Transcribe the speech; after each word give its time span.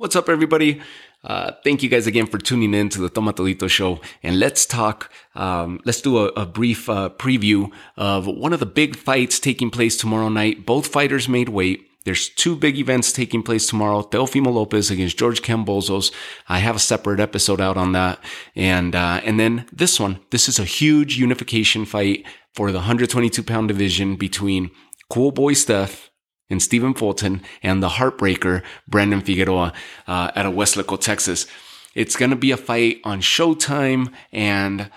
What's 0.00 0.16
up, 0.16 0.30
everybody? 0.30 0.80
Uh, 1.22 1.52
thank 1.62 1.82
you 1.82 1.90
guys 1.90 2.06
again 2.06 2.24
for 2.24 2.38
tuning 2.38 2.72
in 2.72 2.88
to 2.88 3.02
the 3.02 3.10
Tomatolito 3.10 3.68
show. 3.68 4.00
And 4.22 4.38
let's 4.38 4.64
talk, 4.64 5.12
um, 5.34 5.78
let's 5.84 6.00
do 6.00 6.16
a, 6.16 6.28
a 6.28 6.46
brief 6.46 6.88
uh, 6.88 7.10
preview 7.10 7.70
of 7.98 8.26
one 8.26 8.54
of 8.54 8.60
the 8.60 8.64
big 8.64 8.96
fights 8.96 9.38
taking 9.38 9.68
place 9.68 9.98
tomorrow 9.98 10.30
night. 10.30 10.64
Both 10.64 10.86
fighters 10.86 11.28
made 11.28 11.50
weight. 11.50 11.86
There's 12.06 12.30
two 12.30 12.56
big 12.56 12.78
events 12.78 13.12
taking 13.12 13.42
place 13.42 13.66
tomorrow. 13.66 14.00
Teofimo 14.00 14.46
Lopez 14.46 14.90
against 14.90 15.18
George 15.18 15.42
Kambosos. 15.42 16.14
I 16.48 16.60
have 16.60 16.76
a 16.76 16.78
separate 16.78 17.20
episode 17.20 17.60
out 17.60 17.76
on 17.76 17.92
that. 17.92 18.24
And, 18.56 18.94
uh, 18.94 19.20
and 19.22 19.38
then 19.38 19.66
this 19.70 20.00
one, 20.00 20.20
this 20.30 20.48
is 20.48 20.58
a 20.58 20.64
huge 20.64 21.18
unification 21.18 21.84
fight 21.84 22.24
for 22.54 22.72
the 22.72 22.78
122 22.78 23.42
pound 23.42 23.68
division 23.68 24.16
between 24.16 24.70
Cool 25.10 25.30
Boy 25.30 25.52
Steph 25.52 26.09
and 26.50 26.62
Stephen 26.62 26.92
Fulton 26.92 27.42
and 27.62 27.82
the 27.82 27.88
heartbreaker 27.88 28.62
Brandon 28.86 29.20
Figueroa 29.20 29.72
uh, 30.06 30.30
out 30.34 30.46
of 30.46 30.54
Weslaco, 30.54 31.00
Texas. 31.00 31.46
It's 31.94 32.16
going 32.16 32.30
to 32.30 32.36
be 32.36 32.50
a 32.50 32.56
fight 32.56 33.00
on 33.04 33.20
Showtime 33.20 34.12
and 34.32 34.90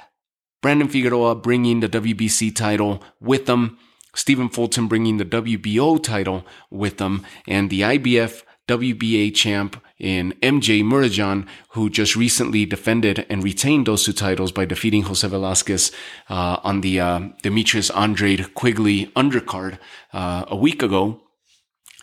Brandon 0.61 0.87
Figueroa 0.87 1.35
bringing 1.35 1.79
the 1.79 1.89
WBC 1.89 2.55
title 2.55 3.03
with 3.19 3.45
them. 3.45 3.77
Stephen 4.15 4.49
Fulton 4.49 4.87
bringing 4.87 5.17
the 5.17 5.25
WBO 5.25 6.01
title 6.01 6.45
with 6.69 6.97
them 6.97 7.25
and 7.47 7.69
the 7.69 7.81
IBF 7.81 8.43
WBA 8.67 9.35
champ 9.35 9.81
in 9.99 10.31
MJ 10.41 10.83
Murodjon, 10.83 11.47
who 11.69 11.89
just 11.89 12.15
recently 12.15 12.65
defended 12.65 13.25
and 13.29 13.43
retained 13.43 13.87
those 13.87 14.05
two 14.05 14.13
titles 14.13 14.53
by 14.53 14.63
defeating 14.63 15.03
Jose 15.03 15.27
Velasquez 15.27 15.91
uh, 16.29 16.57
on 16.63 16.81
the 16.81 16.99
uh, 16.99 17.19
Demetrius 17.41 17.89
Andrade 17.89 18.53
Quigley 18.53 19.07
undercard 19.17 19.79
uh, 20.13 20.45
a 20.47 20.55
week 20.55 20.81
ago 20.81 21.22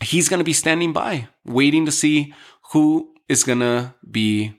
he's 0.03 0.29
going 0.29 0.39
to 0.39 0.45
be 0.45 0.53
standing 0.53 0.93
by, 0.93 1.29
waiting 1.45 1.87
to 1.87 1.93
see 1.93 2.35
who 2.73 3.15
is 3.29 3.45
going 3.45 3.61
to 3.61 3.95
be 4.09 4.55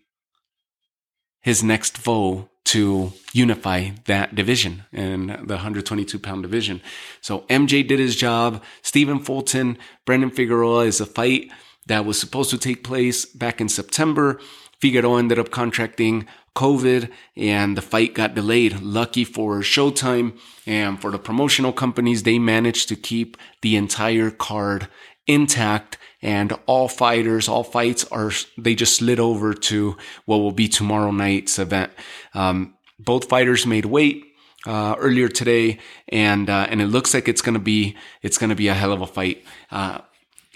his 1.41 1.63
next 1.63 1.97
foe 1.97 2.49
to 2.63 3.11
unify 3.33 3.89
that 4.05 4.35
division 4.35 4.83
and 4.93 5.29
the 5.29 5.55
122 5.55 6.19
pound 6.19 6.43
division. 6.43 6.81
So 7.19 7.39
MJ 7.41 7.85
did 7.85 7.99
his 7.99 8.15
job. 8.15 8.63
Stephen 8.81 9.19
Fulton, 9.19 9.77
Brandon 10.05 10.29
Figueroa 10.29 10.85
is 10.85 11.01
a 11.01 11.05
fight 11.05 11.51
that 11.87 12.05
was 12.05 12.19
supposed 12.19 12.49
to 12.51 12.57
take 12.57 12.83
place 12.83 13.25
back 13.25 13.59
in 13.59 13.67
September. 13.67 14.39
Figueroa 14.79 15.19
ended 15.19 15.39
up 15.39 15.51
contracting 15.51 16.27
COVID 16.55 17.09
and 17.35 17.77
the 17.77 17.81
fight 17.81 18.13
got 18.13 18.35
delayed. 18.35 18.81
Lucky 18.81 19.23
for 19.23 19.59
Showtime 19.59 20.37
and 20.65 21.01
for 21.01 21.11
the 21.11 21.19
promotional 21.19 21.73
companies, 21.73 22.23
they 22.23 22.39
managed 22.39 22.89
to 22.89 22.95
keep 22.95 23.37
the 23.61 23.75
entire 23.75 24.31
card 24.31 24.87
intact 25.27 25.97
and 26.21 26.53
all 26.65 26.87
fighters, 26.87 27.47
all 27.47 27.63
fights 27.63 28.03
are, 28.05 28.31
they 28.57 28.75
just 28.75 28.95
slid 28.95 29.19
over 29.19 29.53
to 29.53 29.97
what 30.25 30.37
will 30.37 30.51
be 30.51 30.67
tomorrow 30.67 31.11
night's 31.11 31.57
event. 31.57 31.91
Um, 32.33 32.75
both 32.99 33.29
fighters 33.29 33.65
made 33.65 33.85
weight. 33.85 34.25
Uh, 34.63 34.93
earlier 34.99 35.27
today, 35.27 35.79
and 36.09 36.47
uh, 36.47 36.67
and 36.69 36.83
it 36.83 36.85
looks 36.85 37.15
like 37.15 37.27
it's 37.27 37.41
gonna 37.41 37.57
be 37.57 37.97
it's 38.21 38.37
gonna 38.37 38.53
be 38.53 38.67
a 38.67 38.75
hell 38.75 38.93
of 38.93 39.01
a 39.01 39.07
fight. 39.07 39.43
Uh, 39.71 40.01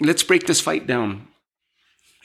let's 0.00 0.22
break 0.22 0.46
this 0.46 0.60
fight 0.60 0.86
down. 0.86 1.26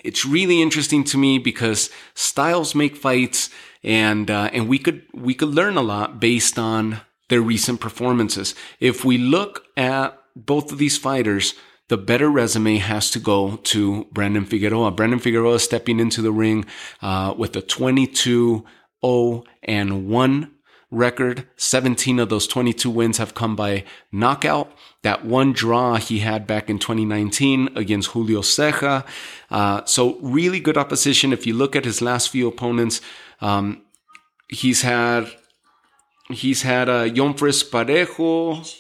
It's 0.03 0.23
really 0.23 0.62
interesting 0.62 1.03
to 1.06 1.17
me 1.17 1.39
because 1.39 1.89
styles 2.14 2.75
make 2.75 2.95
fights, 2.95 3.50
and 3.84 4.30
uh, 4.30 4.52
and 4.53 4.67
we 4.67 4.78
could 4.78 5.03
we 5.12 5.34
could 5.34 5.50
learn 5.50 5.75
a 5.75 5.81
lot 5.81 6.19
based 6.19 6.59
on 6.59 7.02
their 7.30 7.42
recent 7.42 7.80
performances. 7.80 8.56
If 8.80 9.06
we 9.06 9.17
look 9.17 9.66
at 9.78 10.19
both 10.36 10.72
of 10.72 10.78
these 10.78 10.97
fighters, 10.97 11.56
the 11.92 11.97
better 11.97 12.30
resume 12.30 12.78
has 12.78 13.11
to 13.11 13.20
go 13.20 13.58
to 13.58 14.06
Brandon 14.14 14.45
Figueroa. 14.45 14.92
Brandon 14.92 15.20
Figueroa 15.20 15.59
stepping 15.59 16.00
into 16.00 16.22
the 16.22 16.31
ring 16.31 16.64
uh, 17.02 17.34
with 17.38 17.53
a 17.58 17.61
22 17.61 18.64
0 19.06 19.44
and 19.64 20.08
1 20.08 20.52
record. 20.89 21.45
17 21.58 22.18
of 22.19 22.30
those 22.30 22.47
22 22.47 22.90
wins 22.90 23.18
have 23.18 23.34
come 23.34 23.57
by 23.57 23.84
knockout. 24.09 24.72
That 25.01 25.25
one 25.25 25.51
draw 25.51 25.97
he 25.97 26.19
had 26.19 26.47
back 26.47 26.69
in 26.69 26.80
2019 26.80 27.75
against 27.75 28.12
Julio 28.12 28.40
Ceja. 28.40 29.06
Uh, 29.50 29.84
so 29.84 30.18
really 30.22 30.62
good 30.62 30.78
opposition. 30.78 31.34
If 31.34 31.46
you 31.46 31.53
look 31.53 31.75
at 31.75 31.84
his 31.84 32.01
last 32.01 32.30
few 32.30 32.47
opponents, 32.47 33.01
um, 33.41 33.81
he's 34.47 34.84
had 34.84 35.30
he's 36.30 36.62
had 36.62 36.88
uh, 36.88 37.03
Yonfres 37.03 37.69
Parejo. 37.69 38.78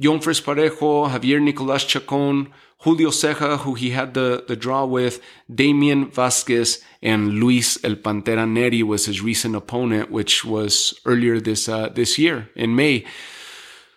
Yonfres 0.00 0.42
Parejo, 0.42 1.08
Javier 1.08 1.40
Nicolas 1.40 1.84
Chacon, 1.84 2.52
Julio 2.84 3.10
Ceja, 3.10 3.58
who 3.60 3.74
he 3.74 3.90
had 3.90 4.14
the, 4.14 4.44
the 4.46 4.56
draw 4.56 4.84
with, 4.84 5.20
Damien 5.52 6.10
Vasquez, 6.10 6.82
and 7.02 7.34
Luis 7.34 7.82
El 7.84 7.96
Pantera 7.96 8.44
Nery 8.44 8.82
was 8.82 9.06
his 9.06 9.22
recent 9.22 9.54
opponent, 9.54 10.10
which 10.10 10.44
was 10.44 10.98
earlier 11.06 11.40
this 11.40 11.68
uh, 11.68 11.88
this 11.88 12.18
year 12.18 12.50
in 12.54 12.76
May. 12.76 13.04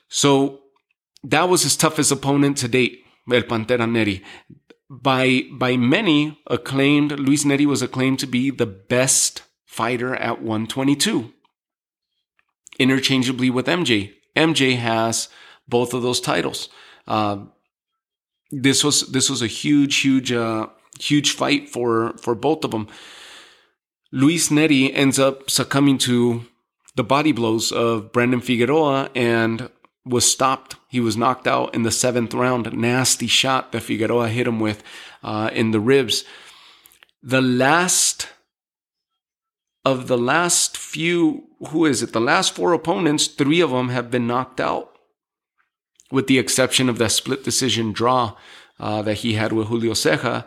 So 0.08 0.62
that 1.24 1.50
was 1.50 1.64
his 1.64 1.76
toughest 1.76 2.12
opponent 2.12 2.58
to 2.58 2.68
date, 2.68 3.04
El 3.32 3.42
Pantera 3.42 3.88
Nery. 3.88 4.24
By 4.90 5.44
by 5.52 5.76
many 5.76 6.40
acclaimed, 6.48 7.20
Luis 7.20 7.44
Nery 7.44 7.66
was 7.66 7.82
acclaimed 7.82 8.20
to 8.20 8.28
be 8.28 8.52
the 8.52 8.68
best 8.68 9.44
fighter 9.66 10.16
at 10.16 10.42
122, 10.42 11.34
interchangeably 12.80 13.50
with 13.50 13.66
MJ. 13.66 14.14
MJ 14.36 14.78
has 14.78 15.28
both 15.68 15.94
of 15.94 16.02
those 16.02 16.22
titles. 16.22 16.70
Uh, 17.08 17.46
this 18.52 18.84
was 18.84 19.02
this 19.12 19.30
was 19.30 19.42
a 19.42 19.48
huge, 19.48 19.98
huge, 19.98 20.32
uh, 20.32 20.68
huge 21.00 21.32
fight 21.32 21.70
for 21.70 22.16
for 22.18 22.36
both 22.36 22.64
of 22.64 22.72
them. 22.72 22.88
Luis 24.12 24.50
Nery 24.50 24.92
ends 24.94 25.20
up 25.20 25.50
succumbing 25.50 25.98
to 26.00 26.46
the 26.96 27.04
body 27.04 27.32
blows 27.32 27.72
of 27.72 28.12
Brandon 28.12 28.42
Figueroa 28.42 29.10
and 29.16 29.70
was 30.06 30.30
stopped. 30.30 30.78
He 30.88 31.00
was 31.00 31.18
knocked 31.18 31.48
out 31.48 31.76
in 31.76 31.84
the 31.84 31.92
seventh 31.92 32.34
round. 32.34 32.72
Nasty 32.74 33.28
shot 33.28 33.72
that 33.72 33.82
Figueroa 33.82 34.30
hit 34.30 34.48
him 34.48 34.60
with 34.60 34.82
uh, 35.24 35.50
in 35.54 35.72
the 35.72 35.80
ribs. 35.80 36.24
The 37.22 37.42
last 37.42 38.30
of 39.84 40.08
the 40.08 40.18
last 40.18 40.78
few, 40.78 41.48
who 41.70 41.86
is 41.86 42.02
it? 42.02 42.14
The 42.14 42.22
last 42.22 42.54
four 42.54 42.74
opponents, 42.74 43.28
three 43.28 43.62
of 43.62 43.72
them 43.72 43.90
have 43.90 44.12
been 44.12 44.28
knocked 44.28 44.60
out 44.60 44.97
with 46.12 46.28
the 46.28 46.40
exception 46.40 46.90
of 46.90 46.98
that 46.98 47.12
split 47.12 47.44
decision 47.44 47.92
draw 47.92 48.36
uh, 48.80 49.02
that 49.02 49.16
he 49.16 49.34
had 49.34 49.54
with 49.54 49.68
Julio 49.68 49.94
Ceja. 49.94 50.46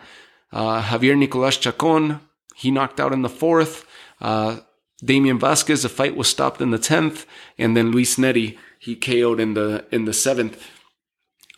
Uh, 0.53 0.83
Javier 0.83 1.17
Nicolas 1.17 1.57
Chacon, 1.57 2.21
he 2.57 2.71
knocked 2.71 3.01
out 3.01 3.13
in 3.13 3.23
the 3.23 3.29
fourth. 3.29 3.87
Uh, 4.21 4.59
Damien 5.05 5.39
Vasquez, 5.39 5.83
the 5.83 5.89
fight 5.89 6.17
was 6.17 6.29
stopped 6.29 6.61
in 6.61 6.71
the 6.71 6.79
tenth, 6.79 7.25
and 7.57 7.77
then 7.77 7.91
Luis 7.91 8.17
Nery, 8.17 8.59
he 8.79 8.97
KO'd 8.97 9.41
in 9.41 9.55
the 9.55 9.87
in 9.91 10.05
the 10.05 10.13
seventh. 10.13 10.67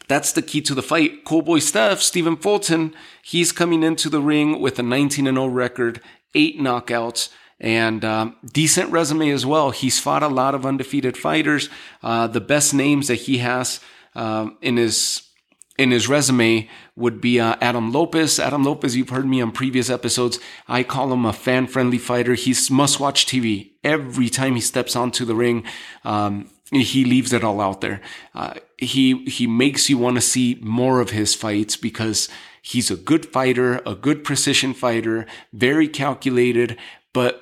That's 0.09 0.33
the 0.33 0.43
key 0.43 0.61
to 0.63 0.75
the 0.75 0.83
fight. 0.83 1.25
Cool 1.25 1.43
boy 1.43 1.59
Steph, 1.59 2.01
Stephen 2.01 2.37
Fulton, 2.37 2.95
he's 3.23 3.51
coming 3.51 3.83
into 3.83 4.09
the 4.09 4.21
ring 4.21 4.61
with 4.61 4.79
a 4.79 4.83
19 4.83 5.25
0 5.25 5.47
record, 5.47 6.01
eight 6.35 6.59
knockouts 6.59 7.31
and 7.63 8.05
um, 8.05 8.37
decent 8.53 8.91
resume 8.91 9.31
as 9.31 9.47
well. 9.47 9.71
He's 9.71 9.99
fought 9.99 10.25
a 10.25 10.29
lot 10.29 10.55
of 10.55 10.67
undefeated 10.67 11.17
fighters. 11.17 11.71
Uh, 12.03 12.27
the 12.27 12.41
best 12.41 12.75
names 12.75 13.07
that 13.07 13.15
he 13.15 13.39
has 13.39 13.81
um, 14.15 14.59
in 14.61 14.77
his 14.77 15.23
in 15.79 15.91
his 15.91 16.07
resume 16.07 16.69
would 16.97 17.21
be 17.21 17.41
uh, 17.41 17.57
Adam 17.61 17.93
Lopez. 17.93 18.39
Adam 18.39 18.63
Lopez, 18.63 18.95
you've 18.95 19.09
heard 19.09 19.27
me 19.27 19.41
on 19.41 19.53
previous 19.53 19.89
episodes. 19.89 20.39
I 20.69 20.83
call 20.83 21.13
him 21.13 21.25
a 21.25 21.33
fan 21.33 21.67
friendly 21.67 21.97
fighter. 21.99 22.35
He's 22.35 22.71
must 22.71 23.01
watch 23.01 23.25
TV 23.27 23.71
every 23.83 24.29
time 24.29 24.55
he 24.55 24.61
steps 24.61 24.95
onto 24.95 25.25
the 25.25 25.35
ring. 25.35 25.65
Um, 26.05 26.51
he 26.71 27.05
leaves 27.05 27.33
it 27.33 27.45
all 27.45 27.61
out 27.61 27.81
there. 27.81 28.01
Uh, 28.35 28.55
he 28.77 29.25
he 29.27 29.47
makes 29.47 29.89
you 29.89 29.99
want 29.99 30.17
to 30.17 30.21
see 30.21 30.59
more 30.63 31.01
of 31.01 31.11
his 31.11 31.35
fights 31.35 31.77
because 31.77 32.29
he's 32.61 32.91
a 32.91 32.97
good 32.97 33.27
fighter, 33.27 33.81
a 33.87 33.95
good 33.95 34.25
precision 34.25 34.75
fighter, 34.75 35.27
very 35.53 35.87
calculated, 35.87 36.77
but 37.13 37.42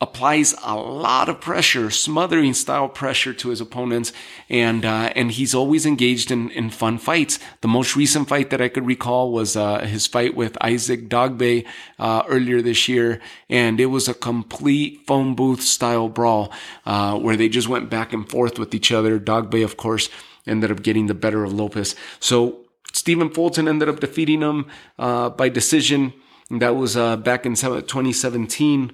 applies 0.00 0.54
a 0.64 0.74
lot 0.74 1.28
of 1.28 1.40
pressure, 1.40 1.90
smothering 1.90 2.54
style 2.54 2.88
pressure 2.88 3.34
to 3.34 3.50
his 3.50 3.60
opponents, 3.60 4.12
and 4.48 4.84
uh, 4.84 5.12
and 5.14 5.32
he's 5.32 5.54
always 5.54 5.84
engaged 5.84 6.30
in, 6.30 6.50
in 6.50 6.70
fun 6.70 6.98
fights. 6.98 7.38
The 7.60 7.68
most 7.68 7.96
recent 7.96 8.28
fight 8.28 8.50
that 8.50 8.62
I 8.62 8.68
could 8.68 8.86
recall 8.86 9.30
was 9.30 9.56
uh, 9.56 9.80
his 9.80 10.06
fight 10.06 10.34
with 10.34 10.56
Isaac 10.60 11.08
Dogboe 11.08 11.66
uh, 11.98 12.22
earlier 12.28 12.62
this 12.62 12.88
year, 12.88 13.20
and 13.48 13.78
it 13.78 13.86
was 13.86 14.08
a 14.08 14.14
complete 14.14 15.02
phone 15.06 15.34
booth 15.34 15.62
style 15.62 16.08
brawl 16.08 16.52
uh, 16.86 17.18
where 17.18 17.36
they 17.36 17.48
just 17.48 17.68
went 17.68 17.90
back 17.90 18.12
and 18.12 18.28
forth 18.28 18.58
with 18.58 18.74
each 18.74 18.90
other. 18.90 19.18
Dogboe, 19.18 19.64
of 19.64 19.76
course, 19.76 20.08
ended 20.46 20.70
up 20.70 20.82
getting 20.82 21.06
the 21.06 21.14
better 21.14 21.44
of 21.44 21.52
Lopez. 21.52 21.94
So 22.18 22.60
Stephen 22.92 23.30
Fulton 23.30 23.68
ended 23.68 23.88
up 23.88 24.00
defeating 24.00 24.40
him 24.40 24.66
uh, 24.98 25.28
by 25.30 25.48
decision. 25.48 26.14
That 26.50 26.74
was 26.74 26.96
uh, 26.96 27.16
back 27.16 27.46
in 27.46 27.54
2017. 27.54 28.92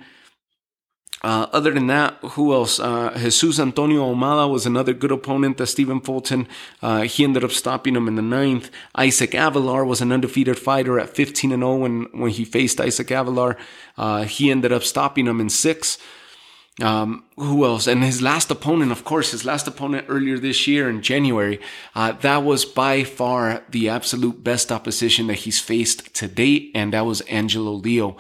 Uh, 1.27 1.49
other 1.53 1.73
than 1.73 1.89
that, 1.89 2.15
who 2.23 2.55
else? 2.55 2.79
Uh, 2.79 3.11
Jesus 3.17 3.59
Antonio 3.59 4.15
Almada 4.15 4.49
was 4.49 4.65
another 4.65 4.93
good 4.93 5.11
opponent 5.11 5.57
that 5.57 5.67
Stephen 5.67 6.01
Fulton. 6.01 6.47
Uh, 6.81 7.03
he 7.03 7.25
ended 7.25 7.43
up 7.43 7.51
stopping 7.51 7.97
him 7.97 8.07
in 8.07 8.15
the 8.15 8.23
ninth. 8.23 8.71
Isaac 8.95 9.33
Avelar 9.33 9.85
was 9.85 10.01
an 10.01 10.13
undefeated 10.13 10.57
fighter 10.57 11.01
at 11.01 11.17
15 11.17 11.51
and 11.51 11.63
0 11.63 11.79
when, 11.79 12.03
when 12.13 12.31
he 12.31 12.45
faced 12.45 12.81
Isaac 12.81 13.09
Avelar. 13.09 13.57
Uh, 13.99 14.23
he 14.23 14.53
ended 14.53 14.71
up 14.71 14.85
stopping 14.85 15.27
him 15.27 15.41
in 15.41 15.51
six. 15.51 15.99
Um, 16.81 17.25
who 17.35 17.65
else? 17.65 17.89
And 17.89 18.05
his 18.05 18.23
last 18.23 18.49
opponent, 18.53 18.93
of 18.93 19.03
course, 19.03 19.33
his 19.33 19.45
last 19.45 19.67
opponent 19.67 20.07
earlier 20.09 20.39
this 20.39 20.69
year 20.69 20.89
in 20.89 21.03
January, 21.03 21.59
uh, 21.97 22.13
that 22.13 22.45
was 22.45 22.65
by 22.65 23.03
far 23.03 23.65
the 23.69 23.89
absolute 23.89 24.45
best 24.45 24.71
opposition 24.71 25.27
that 25.27 25.41
he's 25.41 25.59
faced 25.59 26.15
to 26.15 26.29
date, 26.29 26.71
and 26.73 26.93
that 26.93 27.05
was 27.05 27.21
Angelo 27.23 27.73
Leo. 27.73 28.17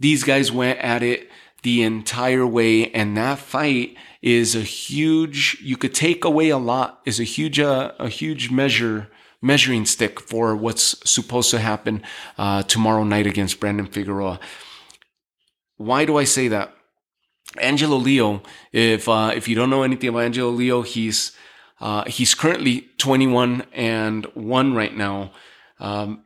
These 0.00 0.24
guys 0.24 0.50
went 0.50 0.80
at 0.80 1.04
it 1.04 1.30
the 1.62 1.82
entire 1.82 2.46
way. 2.46 2.90
And 2.90 3.16
that 3.16 3.38
fight 3.38 3.96
is 4.20 4.54
a 4.54 4.60
huge, 4.60 5.58
you 5.62 5.76
could 5.76 5.94
take 5.94 6.24
away 6.24 6.48
a 6.48 6.58
lot, 6.58 7.00
is 7.04 7.18
a 7.18 7.24
huge, 7.24 7.58
uh, 7.58 7.92
a 7.98 8.08
huge 8.08 8.50
measure, 8.50 9.08
measuring 9.40 9.84
stick 9.84 10.20
for 10.20 10.54
what's 10.54 10.96
supposed 11.08 11.50
to 11.50 11.58
happen, 11.58 12.02
uh, 12.38 12.62
tomorrow 12.62 13.04
night 13.04 13.26
against 13.26 13.58
Brandon 13.58 13.86
Figueroa. 13.86 14.38
Why 15.76 16.04
do 16.04 16.16
I 16.16 16.24
say 16.24 16.48
that? 16.48 16.74
Angelo 17.60 17.96
Leo, 17.96 18.42
if, 18.72 19.08
uh, 19.08 19.32
if 19.34 19.48
you 19.48 19.54
don't 19.54 19.70
know 19.70 19.82
anything 19.82 20.08
about 20.08 20.22
Angelo 20.22 20.50
Leo, 20.50 20.82
he's, 20.82 21.32
uh, 21.80 22.04
he's 22.04 22.34
currently 22.34 22.88
21 22.98 23.64
and 23.72 24.24
1 24.34 24.74
right 24.74 24.96
now. 24.96 25.32
Um, 25.80 26.24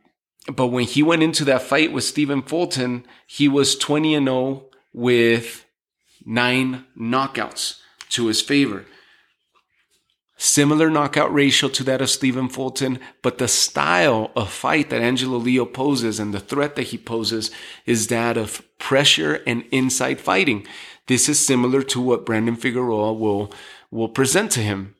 but 0.53 0.67
when 0.67 0.85
he 0.85 1.03
went 1.03 1.23
into 1.23 1.43
that 1.45 1.63
fight 1.63 1.91
with 1.91 2.03
Stephen 2.03 2.41
Fulton, 2.41 3.05
he 3.25 3.47
was 3.47 3.75
20 3.75 4.15
and 4.15 4.27
0 4.27 4.66
with 4.97 5.63
nine 6.25 6.83
knockouts 6.99 7.79
to 8.09 8.25
his 8.25 8.41
favor. 8.41 8.85
Similar 10.37 10.89
knockout 10.89 11.31
ratio 11.31 11.69
to 11.69 11.83
that 11.83 12.01
of 12.01 12.09
Stephen 12.09 12.49
Fulton, 12.49 12.99
but 13.21 13.37
the 13.37 13.47
style 13.47 14.31
of 14.35 14.51
fight 14.51 14.89
that 14.89 15.01
Angelo 15.01 15.37
Leo 15.37 15.65
poses 15.65 16.19
and 16.19 16.33
the 16.33 16.39
threat 16.39 16.75
that 16.75 16.87
he 16.87 16.97
poses 16.97 17.51
is 17.85 18.07
that 18.07 18.37
of 18.37 18.63
pressure 18.79 19.41
and 19.45 19.63
inside 19.71 20.19
fighting. 20.19 20.65
This 21.05 21.29
is 21.29 21.39
similar 21.39 21.83
to 21.83 22.01
what 22.01 22.25
Brandon 22.25 22.55
Figueroa 22.55 23.13
will, 23.13 23.51
will 23.91 24.09
present 24.09 24.51
to 24.53 24.61
him. 24.61 24.95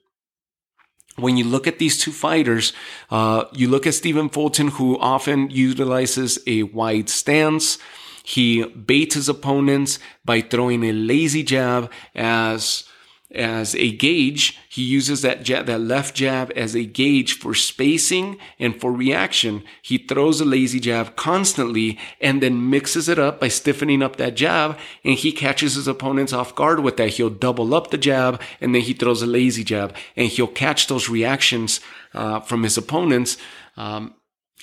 When 1.15 1.37
you 1.37 1.43
look 1.43 1.65
at 1.65 1.79
these 1.79 1.99
two 1.99 2.11
fighters, 2.11 2.71
uh, 3.09 3.45
you 3.51 3.67
look 3.67 3.87
at 3.87 3.95
Stephen 3.95 4.29
Fulton, 4.29 4.67
who 4.69 4.97
often 4.99 5.49
utilizes 5.49 6.37
a 6.45 6.63
wide 6.63 7.09
stance, 7.09 7.79
he 8.27 8.65
baits 8.65 9.15
his 9.15 9.29
opponents 9.29 9.99
by 10.25 10.41
throwing 10.41 10.83
a 10.83 10.91
lazy 10.91 11.43
jab 11.43 11.89
as 12.13 12.83
as 13.33 13.73
a 13.75 13.91
gauge. 13.93 14.59
He 14.67 14.83
uses 14.83 15.21
that 15.21 15.43
jab, 15.43 15.65
that 15.67 15.79
left 15.79 16.13
jab 16.13 16.51
as 16.53 16.75
a 16.75 16.83
gauge 16.83 17.39
for 17.39 17.53
spacing 17.53 18.37
and 18.59 18.79
for 18.81 18.91
reaction. 18.91 19.63
He 19.81 19.97
throws 19.97 20.41
a 20.41 20.45
lazy 20.45 20.81
jab 20.81 21.15
constantly 21.15 21.97
and 22.19 22.43
then 22.43 22.69
mixes 22.69 23.07
it 23.07 23.17
up 23.17 23.39
by 23.39 23.47
stiffening 23.47 24.03
up 24.03 24.17
that 24.17 24.35
jab 24.35 24.77
and 25.05 25.15
he 25.15 25.31
catches 25.31 25.75
his 25.75 25.87
opponents 25.87 26.33
off 26.33 26.53
guard 26.53 26.81
with 26.81 26.97
that. 26.97 27.11
He'll 27.11 27.29
double 27.29 27.73
up 27.73 27.91
the 27.91 27.97
jab 27.97 28.41
and 28.59 28.75
then 28.75 28.81
he 28.81 28.91
throws 28.91 29.21
a 29.21 29.27
lazy 29.27 29.63
jab 29.63 29.95
and 30.17 30.27
he'll 30.27 30.47
catch 30.47 30.87
those 30.87 31.07
reactions 31.07 31.79
uh, 32.13 32.41
from 32.41 32.63
his 32.63 32.77
opponents. 32.77 33.37
Um, 33.77 34.15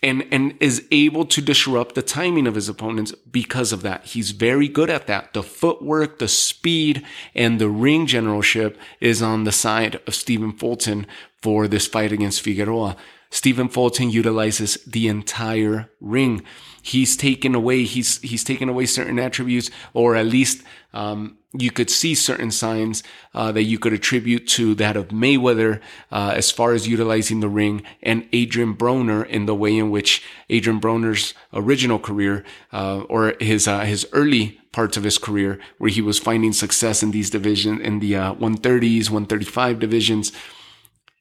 and, 0.05 0.27
and 0.31 0.55
is 0.61 0.87
able 0.91 1.25
to 1.25 1.41
disrupt 1.41 1.95
the 1.95 2.03
timing 2.03 2.47
of 2.47 2.55
his 2.55 2.69
opponents 2.69 3.13
because 3.31 3.73
of 3.73 3.83
that. 3.83 4.05
He's 4.05 4.33
very 4.33 4.69
good 4.69 4.91
at 4.91 5.07
that. 5.07 5.33
The 5.33 5.43
footwork, 5.43 6.19
the 6.19 6.29
speed, 6.29 7.05
and 7.35 7.59
the 7.59 7.71
ring 7.71 8.07
generalship 8.07 8.79
is 9.01 9.23
on 9.23 9.45
the 9.45 9.53
side 9.53 10.01
of 10.07 10.15
Stephen 10.15 10.53
Fulton 10.53 11.07
for 11.41 11.67
this 11.67 11.87
fight 11.87 12.13
against 12.13 12.43
Figueroa. 12.43 12.97
Stephen 13.35 13.69
Fulton 13.69 14.11
utilizes 14.11 14.77
the 14.87 15.09
entire 15.09 15.91
ring. 16.01 16.41
He's 16.81 17.17
taken 17.17 17.53
away, 17.53 17.83
he's, 17.83 18.21
he's 18.21 18.45
taken 18.45 18.69
away 18.69 18.87
certain 18.87 19.19
attributes, 19.19 19.73
or 19.93 20.15
at 20.15 20.27
least, 20.27 20.63
um, 20.93 21.37
you 21.53 21.73
could 21.73 21.91
see 21.91 22.15
certain 22.15 22.53
signs 22.53 23.03
uh, 23.35 23.51
that 23.51 23.65
you 23.65 23.77
could 23.77 23.93
attribute 23.93 24.47
to 24.51 24.77
that 24.77 24.97
of 24.97 25.09
Mayweather 25.09 25.81
uh, 26.13 26.33
as 26.37 26.53
far 26.53 26.75
as 26.75 26.87
utilizing 26.87 27.41
the 27.41 27.49
ring 27.49 27.83
and 28.05 28.29
Adrian 28.33 28.77
Broner 28.77 29.27
in 29.27 29.47
the 29.47 29.55
way 29.55 29.77
in 29.77 29.91
which 29.91 30.23
Adrian 30.49 30.81
Broner's 30.81 31.35
original 31.53 31.99
career 31.99 32.45
uh, 32.73 33.01
or 33.09 33.35
his 33.41 33.67
uh, 33.67 33.81
his 33.81 34.07
early 34.13 34.61
parts 34.71 34.97
of 34.97 35.03
his 35.03 35.19
career 35.19 35.59
where 35.79 35.91
he 35.91 36.01
was 36.01 36.21
finding 36.21 36.53
success 36.53 37.03
in 37.03 37.11
these 37.11 37.31
divisions 37.31 37.81
in 37.81 37.99
the 37.99 38.13
130s, 38.13 39.11
uh, 39.11 39.15
135 39.15 39.81
divisions. 39.81 40.33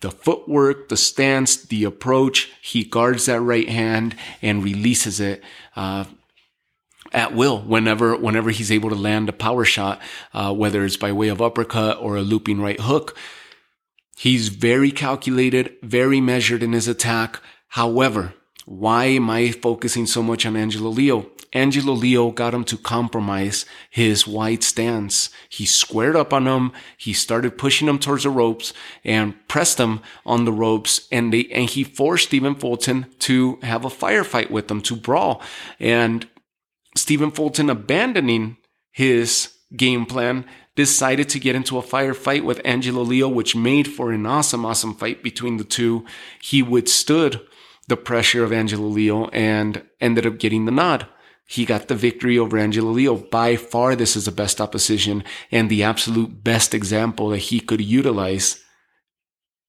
The 0.03 0.11
footwork, 0.11 0.89
the 0.89 0.97
stance, 0.97 1.55
the 1.55 1.85
approach, 1.85 2.51
he 2.61 2.83
guards 2.83 3.27
that 3.27 3.39
right 3.39 3.69
hand 3.69 4.17
and 4.41 4.61
releases 4.61 5.21
it 5.21 5.41
uh, 5.77 6.03
at 7.13 7.33
will 7.33 7.61
whenever 7.61 8.17
whenever 8.17 8.49
he's 8.49 8.69
able 8.69 8.89
to 8.89 8.97
land 8.97 9.29
a 9.29 9.31
power 9.31 9.63
shot, 9.63 10.01
uh, 10.33 10.53
whether 10.53 10.83
it's 10.83 10.97
by 10.97 11.13
way 11.13 11.29
of 11.29 11.41
uppercut 11.41 11.99
or 12.01 12.17
a 12.17 12.21
looping 12.21 12.59
right 12.59 12.81
hook. 12.81 13.17
He's 14.17 14.49
very 14.49 14.91
calculated, 14.91 15.77
very 15.81 16.19
measured 16.19 16.63
in 16.63 16.73
his 16.73 16.89
attack. 16.89 17.39
However, 17.69 18.33
why 18.65 19.05
am 19.05 19.29
I 19.29 19.51
focusing 19.51 20.05
so 20.05 20.23
much 20.23 20.45
on 20.45 20.55
Angelo 20.55 20.89
Leo? 20.89 21.27
Angelo 21.51 21.93
Leo 21.93 22.31
got 22.31 22.53
him 22.53 22.63
to 22.65 22.77
compromise 22.77 23.65
his 23.89 24.25
wide 24.25 24.63
stance. 24.63 25.29
He 25.49 25.65
squared 25.65 26.15
up 26.15 26.33
on 26.33 26.47
him. 26.47 26.71
He 26.97 27.13
started 27.13 27.57
pushing 27.57 27.87
him 27.87 27.99
towards 27.99 28.23
the 28.23 28.29
ropes 28.29 28.73
and 29.03 29.35
pressed 29.47 29.79
him 29.79 29.99
on 30.25 30.45
the 30.45 30.51
ropes. 30.51 31.07
And 31.11 31.31
they, 31.31 31.45
and 31.45 31.69
he 31.69 31.83
forced 31.83 32.27
Stephen 32.27 32.55
Fulton 32.55 33.05
to 33.19 33.59
have 33.61 33.85
a 33.85 33.89
firefight 33.89 34.49
with 34.49 34.71
him, 34.71 34.81
to 34.81 34.95
brawl. 34.95 35.41
And 35.79 36.27
Stephen 36.95 37.31
Fulton 37.31 37.69
abandoning 37.69 38.57
his 38.91 39.53
game 39.75 40.05
plan 40.05 40.45
decided 40.75 41.29
to 41.29 41.39
get 41.39 41.55
into 41.55 41.77
a 41.77 41.83
firefight 41.83 42.43
with 42.43 42.61
Angelo 42.65 43.03
Leo, 43.03 43.27
which 43.27 43.55
made 43.55 43.87
for 43.87 44.11
an 44.11 44.25
awesome, 44.25 44.65
awesome 44.65 44.95
fight 44.95 45.21
between 45.21 45.57
the 45.57 45.63
two. 45.63 46.03
He 46.41 46.63
withstood 46.63 47.41
the 47.87 47.97
pressure 47.97 48.43
of 48.43 48.51
Angelo 48.51 48.87
Leo 48.87 49.27
and 49.27 49.83
ended 49.99 50.25
up 50.25 50.37
getting 50.37 50.65
the 50.65 50.71
nod. 50.71 51.07
He 51.45 51.65
got 51.65 51.87
the 51.87 51.95
victory 51.95 52.37
over 52.37 52.57
Angelo 52.57 52.91
Leo. 52.91 53.15
By 53.15 53.57
far, 53.57 53.95
this 53.95 54.15
is 54.15 54.25
the 54.25 54.31
best 54.31 54.61
opposition 54.61 55.23
and 55.51 55.69
the 55.69 55.83
absolute 55.83 56.43
best 56.43 56.73
example 56.73 57.29
that 57.29 57.39
he 57.39 57.59
could 57.59 57.81
utilize 57.81 58.63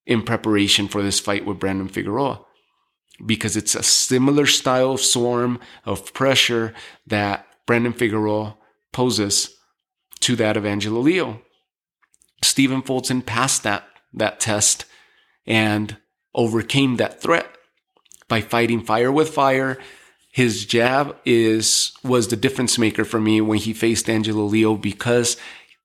in 0.06 0.22
preparation 0.22 0.86
for 0.86 1.02
this 1.02 1.18
fight 1.18 1.44
with 1.44 1.58
Brandon 1.58 1.88
Figueroa 1.88 2.44
because 3.24 3.56
it's 3.56 3.74
a 3.74 3.82
similar 3.82 4.46
style 4.46 4.92
of 4.92 5.00
swarm 5.00 5.60
of 5.84 6.12
pressure 6.12 6.74
that 7.06 7.46
Brandon 7.66 7.92
Figueroa 7.92 8.56
poses 8.92 9.56
to 10.20 10.36
that 10.36 10.56
of 10.56 10.66
Angelo 10.66 11.00
Leo. 11.00 11.40
Stephen 12.42 12.82
Fulton 12.82 13.22
passed 13.22 13.62
that, 13.62 13.84
that 14.12 14.40
test 14.40 14.84
and 15.46 15.96
overcame 16.34 16.96
that 16.96 17.20
threat 17.20 17.54
by 18.34 18.40
fighting 18.40 18.82
fire 18.82 19.12
with 19.12 19.28
fire. 19.28 19.78
His 20.32 20.66
jab 20.66 21.16
is, 21.24 21.92
was 22.02 22.26
the 22.26 22.36
difference 22.36 22.76
maker 22.80 23.04
for 23.04 23.20
me 23.20 23.40
when 23.40 23.58
he 23.58 23.72
faced 23.72 24.10
Angelo 24.10 24.42
Leo 24.42 24.74
because 24.74 25.36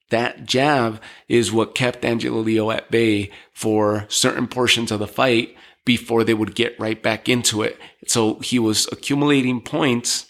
that 0.10 0.48
jab 0.48 1.00
is 1.28 1.52
what 1.52 1.76
kept 1.76 2.04
Angelo 2.04 2.40
Leo 2.40 2.72
at 2.72 2.90
bay 2.90 3.30
for 3.54 4.08
certain 4.10 4.48
portions 4.48 4.92
of 4.92 4.98
the 4.98 5.06
fight 5.06 5.56
before 5.86 6.24
they 6.24 6.34
would 6.34 6.56
get 6.56 6.80
right 6.80 7.04
back 7.04 7.30
into 7.30 7.62
it. 7.62 7.78
So 8.08 8.40
he 8.40 8.58
was 8.58 8.88
accumulating 8.92 9.62
points 9.62 10.26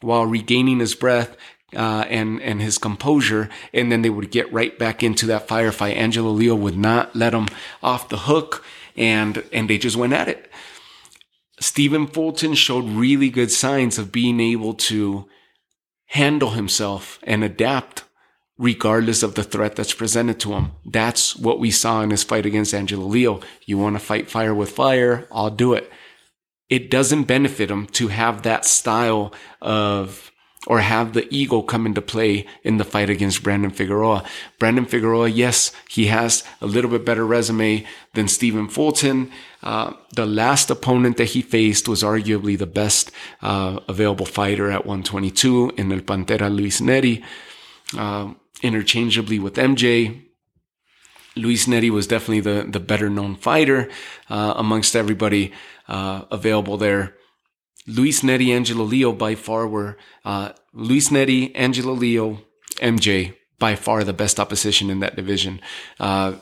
while 0.00 0.26
regaining 0.26 0.80
his 0.80 0.96
breath 0.96 1.36
uh, 1.76 2.04
and 2.08 2.42
and 2.42 2.60
his 2.60 2.78
composure, 2.78 3.48
and 3.72 3.92
then 3.92 4.02
they 4.02 4.10
would 4.10 4.32
get 4.32 4.52
right 4.52 4.76
back 4.76 5.04
into 5.04 5.26
that 5.26 5.46
firefight. 5.46 5.94
Angelo 5.94 6.30
Leo 6.30 6.56
would 6.56 6.76
not 6.76 7.14
let 7.14 7.32
him 7.32 7.46
off 7.80 8.08
the 8.08 8.26
hook, 8.26 8.64
and 8.96 9.44
and 9.52 9.70
they 9.70 9.78
just 9.78 9.96
went 9.96 10.12
at 10.12 10.26
it. 10.26 10.49
Stephen 11.60 12.06
Fulton 12.06 12.54
showed 12.54 12.88
really 12.88 13.28
good 13.28 13.50
signs 13.50 13.98
of 13.98 14.10
being 14.10 14.40
able 14.40 14.74
to 14.74 15.28
handle 16.06 16.50
himself 16.50 17.18
and 17.22 17.44
adapt 17.44 18.04
regardless 18.58 19.22
of 19.22 19.34
the 19.34 19.42
threat 19.42 19.76
that's 19.76 19.94
presented 19.94 20.38
to 20.40 20.52
him. 20.52 20.72
That's 20.84 21.36
what 21.36 21.60
we 21.60 21.70
saw 21.70 22.02
in 22.02 22.10
his 22.10 22.22
fight 22.22 22.44
against 22.44 22.74
Angelo 22.74 23.06
Leo. 23.06 23.40
You 23.64 23.78
want 23.78 23.96
to 23.96 24.00
fight 24.00 24.30
fire 24.30 24.54
with 24.54 24.70
fire? 24.70 25.26
I'll 25.32 25.50
do 25.50 25.72
it. 25.72 25.90
It 26.68 26.90
doesn't 26.90 27.24
benefit 27.24 27.70
him 27.70 27.86
to 27.88 28.08
have 28.08 28.42
that 28.42 28.64
style 28.64 29.32
of 29.62 30.30
or 30.66 30.80
have 30.80 31.14
the 31.14 31.26
ego 31.34 31.62
come 31.62 31.86
into 31.86 32.02
play 32.02 32.46
in 32.62 32.76
the 32.76 32.84
fight 32.84 33.08
against 33.08 33.42
Brandon 33.42 33.70
Figueroa. 33.70 34.22
Brandon 34.58 34.84
Figueroa, 34.84 35.28
yes, 35.28 35.72
he 35.88 36.06
has 36.06 36.44
a 36.60 36.66
little 36.66 36.90
bit 36.90 37.04
better 37.04 37.26
resume 37.26 37.86
than 38.12 38.28
Stephen 38.28 38.68
Fulton. 38.68 39.30
Uh, 39.62 39.94
the 40.14 40.26
last 40.26 40.70
opponent 40.70 41.16
that 41.16 41.30
he 41.30 41.40
faced 41.40 41.88
was 41.88 42.02
arguably 42.02 42.58
the 42.58 42.66
best 42.66 43.10
uh, 43.40 43.80
available 43.88 44.26
fighter 44.26 44.70
at 44.70 44.84
122 44.84 45.72
in 45.78 45.90
El 45.90 46.00
Pantera 46.00 46.54
Luis 46.54 46.80
Nery. 46.80 47.22
uh, 47.96 48.32
interchangeably 48.62 49.38
with 49.38 49.54
MJ. 49.54 50.22
Luis 51.36 51.66
Nery 51.66 51.90
was 51.90 52.06
definitely 52.06 52.40
the, 52.40 52.66
the 52.68 52.80
better 52.80 53.08
known 53.08 53.36
fighter 53.36 53.88
uh, 54.28 54.54
amongst 54.56 54.96
everybody 54.96 55.52
uh, 55.88 56.22
available 56.30 56.76
there. 56.76 57.14
Luis 57.86 58.20
Nery, 58.22 58.54
Angelo 58.54 58.84
Leo 58.84 59.12
by 59.12 59.34
far 59.34 59.66
were 59.66 59.96
uh, 60.24 60.52
Luis 60.72 61.08
Nery, 61.08 61.52
Angelo 61.54 61.92
Leo, 61.92 62.42
MJ 62.76 63.36
by 63.58 63.74
far 63.74 64.04
the 64.04 64.12
best 64.12 64.40
opposition 64.40 64.90
in 64.90 65.00
that 65.00 65.16
division 65.16 65.60
uh, 65.98 66.34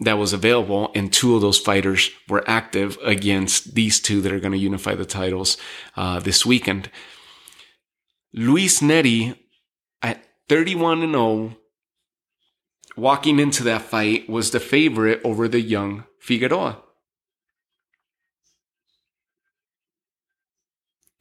that 0.00 0.18
was 0.18 0.32
available, 0.32 0.90
and 0.94 1.12
two 1.12 1.34
of 1.34 1.40
those 1.40 1.58
fighters 1.58 2.10
were 2.28 2.42
active 2.48 2.98
against 3.04 3.74
these 3.74 4.00
two 4.00 4.20
that 4.20 4.32
are 4.32 4.40
going 4.40 4.52
to 4.52 4.58
unify 4.58 4.94
the 4.94 5.04
titles 5.04 5.56
uh, 5.96 6.18
this 6.18 6.44
weekend. 6.44 6.90
Luis 8.32 8.80
Nery 8.80 9.36
at 10.00 10.24
31 10.48 11.02
and 11.02 11.12
0 11.12 11.56
walking 12.96 13.38
into 13.38 13.62
that 13.62 13.82
fight 13.82 14.28
was 14.28 14.50
the 14.50 14.60
favorite 14.60 15.20
over 15.24 15.48
the 15.48 15.60
young 15.60 16.04
Figueroa. 16.18 16.82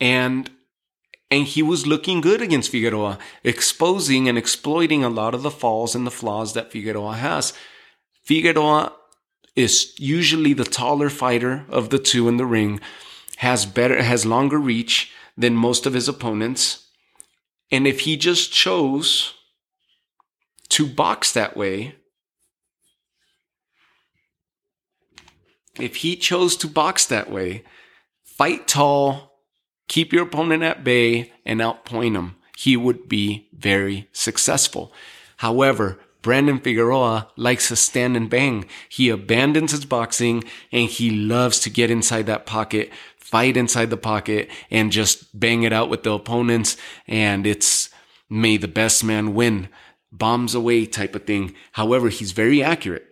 And 0.02 0.50
and 1.30 1.48
he 1.48 1.64
was 1.64 1.88
looking 1.88 2.20
good 2.20 2.42
against 2.42 2.72
Figueroa, 2.72 3.18
exposing 3.42 4.28
and 4.28 4.38
exploiting 4.38 5.02
a 5.02 5.10
lot 5.10 5.34
of 5.34 5.44
the 5.44 5.50
falls 5.50 5.96
and 5.96 6.06
the 6.06 6.12
flaws 6.12 6.54
that 6.54 6.74
Figueroa 6.74 7.14
has. 7.14 7.54
Figueroa 8.22 8.92
is 9.56 9.94
usually 9.98 10.52
the 10.52 10.66
taller 10.66 11.10
fighter 11.10 11.66
of 11.70 11.90
the 11.90 12.00
two 12.00 12.28
in 12.28 12.36
the 12.36 12.46
ring, 12.46 12.82
has 13.38 13.66
better 13.66 14.04
has 14.04 14.26
longer 14.26 14.60
reach 14.60 15.12
than 15.38 15.56
most 15.56 15.86
of 15.86 15.94
his 15.94 16.10
opponents. 16.10 16.90
And 17.72 17.88
if 17.88 18.02
he 18.02 18.18
just 18.18 18.52
chose 18.52 19.34
to 20.70 20.86
box 20.86 21.32
that 21.32 21.56
way, 21.56 21.96
if 25.80 25.98
he 25.98 26.18
chose 26.18 26.58
to 26.58 26.68
box 26.68 27.06
that 27.06 27.32
way, 27.32 27.64
fight 28.24 28.68
tall, 28.68 29.31
keep 29.92 30.14
your 30.14 30.24
opponent 30.24 30.64
at 30.64 30.86
bay, 30.86 31.34
and 31.46 31.60
outpoint 31.60 32.16
him, 32.16 32.36
he 32.58 32.78
would 32.78 33.10
be 33.10 33.50
very 33.52 34.08
successful. 34.14 34.94
However, 35.38 36.00
Brandon 36.22 36.60
Figueroa 36.60 37.28
likes 37.36 37.68
to 37.68 37.76
stand 37.76 38.16
and 38.16 38.30
bang. 38.30 38.64
He 38.88 39.10
abandons 39.10 39.72
his 39.72 39.84
boxing 39.84 40.46
and 40.72 40.88
he 40.88 41.10
loves 41.10 41.60
to 41.62 41.70
get 41.70 41.92
inside 41.92 42.28
that 42.28 42.46
pocket, 42.46 42.90
fight 43.18 43.58
inside 43.58 43.90
the 43.90 43.98
pocket, 43.98 44.50
and 44.70 44.94
just 44.94 45.38
bang 45.38 45.64
it 45.64 45.74
out 45.74 45.90
with 45.90 46.04
the 46.04 46.14
opponents. 46.14 46.78
And 47.06 47.46
it's 47.46 47.90
may 48.30 48.56
the 48.56 48.70
best 48.70 49.04
man 49.04 49.34
win 49.34 49.68
bombs 50.10 50.56
away 50.56 50.86
type 50.86 51.16
of 51.16 51.26
thing. 51.26 51.54
However, 51.74 52.08
he's 52.08 52.32
very 52.32 52.64
accurate. 52.64 53.08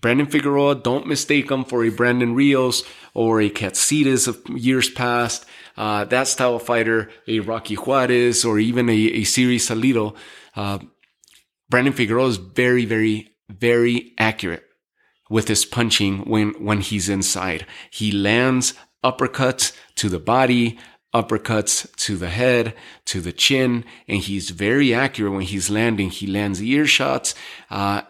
Brandon 0.00 0.26
Figueroa, 0.26 0.76
don't 0.76 1.06
mistake 1.06 1.50
him 1.50 1.64
for 1.64 1.84
a 1.84 1.90
Brandon 1.90 2.34
Rios 2.34 2.84
or 3.12 3.40
a 3.40 3.50
Katsidis 3.50 4.26
of 4.26 4.40
years 4.48 4.88
past. 4.88 5.46
Uh, 5.76 6.04
that 6.04 6.28
style 6.28 6.56
of 6.56 6.62
fighter, 6.62 7.10
a 7.26 7.40
Rocky 7.40 7.74
Juarez 7.74 8.44
or 8.44 8.58
even 8.58 8.88
a, 8.88 8.92
a 8.92 9.24
Siri 9.24 9.58
Salido. 9.58 10.14
Uh, 10.54 10.78
Brandon 11.68 11.92
Figueroa 11.92 12.28
is 12.28 12.36
very, 12.36 12.84
very, 12.84 13.32
very 13.48 14.12
accurate 14.18 14.64
with 15.28 15.48
his 15.48 15.64
punching 15.64 16.18
when, 16.30 16.50
when 16.64 16.80
he's 16.80 17.08
inside. 17.08 17.66
He 17.90 18.12
lands 18.12 18.74
uppercuts 19.02 19.76
to 19.96 20.08
the 20.08 20.18
body, 20.18 20.78
uppercuts 21.14 21.94
to 21.96 22.16
the 22.16 22.28
head, 22.28 22.74
to 23.06 23.20
the 23.20 23.32
chin, 23.32 23.84
and 24.08 24.20
he's 24.20 24.50
very 24.50 24.92
accurate 24.92 25.32
when 25.32 25.42
he's 25.42 25.70
landing. 25.70 26.10
He 26.10 26.26
lands 26.26 26.62
ear 26.62 26.86
shots, 26.86 27.34
uh, 27.70 28.02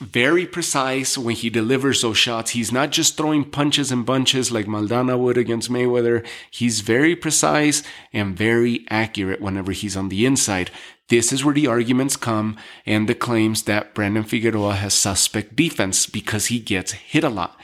very 0.00 0.46
precise 0.46 1.18
when 1.18 1.36
he 1.36 1.50
delivers 1.50 2.00
those 2.00 2.16
shots. 2.16 2.52
He's 2.52 2.72
not 2.72 2.90
just 2.90 3.16
throwing 3.16 3.44
punches 3.44 3.92
and 3.92 4.06
bunches 4.06 4.50
like 4.50 4.66
Maidana 4.66 5.18
would 5.18 5.36
against 5.36 5.70
Mayweather. 5.70 6.26
He's 6.50 6.80
very 6.80 7.14
precise 7.14 7.82
and 8.12 8.36
very 8.36 8.86
accurate 8.88 9.40
whenever 9.40 9.72
he's 9.72 9.96
on 9.96 10.08
the 10.08 10.24
inside. 10.24 10.70
This 11.10 11.32
is 11.32 11.44
where 11.44 11.54
the 11.54 11.66
arguments 11.66 12.16
come 12.16 12.56
and 12.86 13.08
the 13.08 13.14
claims 13.14 13.64
that 13.64 13.94
Brandon 13.94 14.24
Figueroa 14.24 14.74
has 14.74 14.94
suspect 14.94 15.54
defense 15.54 16.06
because 16.06 16.46
he 16.46 16.60
gets 16.60 16.92
hit 16.92 17.22
a 17.22 17.28
lot. 17.28 17.60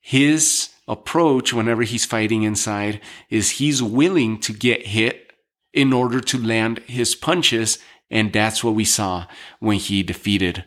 His 0.00 0.70
approach 0.86 1.52
whenever 1.52 1.82
he's 1.82 2.04
fighting 2.04 2.44
inside 2.44 3.00
is 3.30 3.52
he's 3.52 3.82
willing 3.82 4.38
to 4.40 4.52
get 4.52 4.86
hit 4.86 5.32
in 5.72 5.92
order 5.92 6.20
to 6.20 6.38
land 6.38 6.78
his 6.86 7.14
punches. 7.14 7.78
And 8.10 8.32
that's 8.32 8.62
what 8.62 8.74
we 8.74 8.84
saw 8.84 9.26
when 9.58 9.78
he 9.78 10.02
defeated 10.02 10.64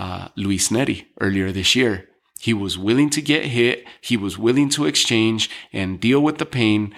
uh, 0.00 0.28
Luis 0.34 0.70
Nery 0.70 1.06
earlier 1.20 1.52
this 1.52 1.76
year. 1.76 2.08
He 2.40 2.54
was 2.54 2.78
willing 2.78 3.10
to 3.10 3.20
get 3.20 3.44
hit. 3.44 3.84
He 4.00 4.16
was 4.16 4.38
willing 4.38 4.70
to 4.70 4.86
exchange 4.86 5.50
and 5.74 6.00
deal 6.00 6.20
with 6.20 6.38
the 6.38 6.46
pain 6.46 6.94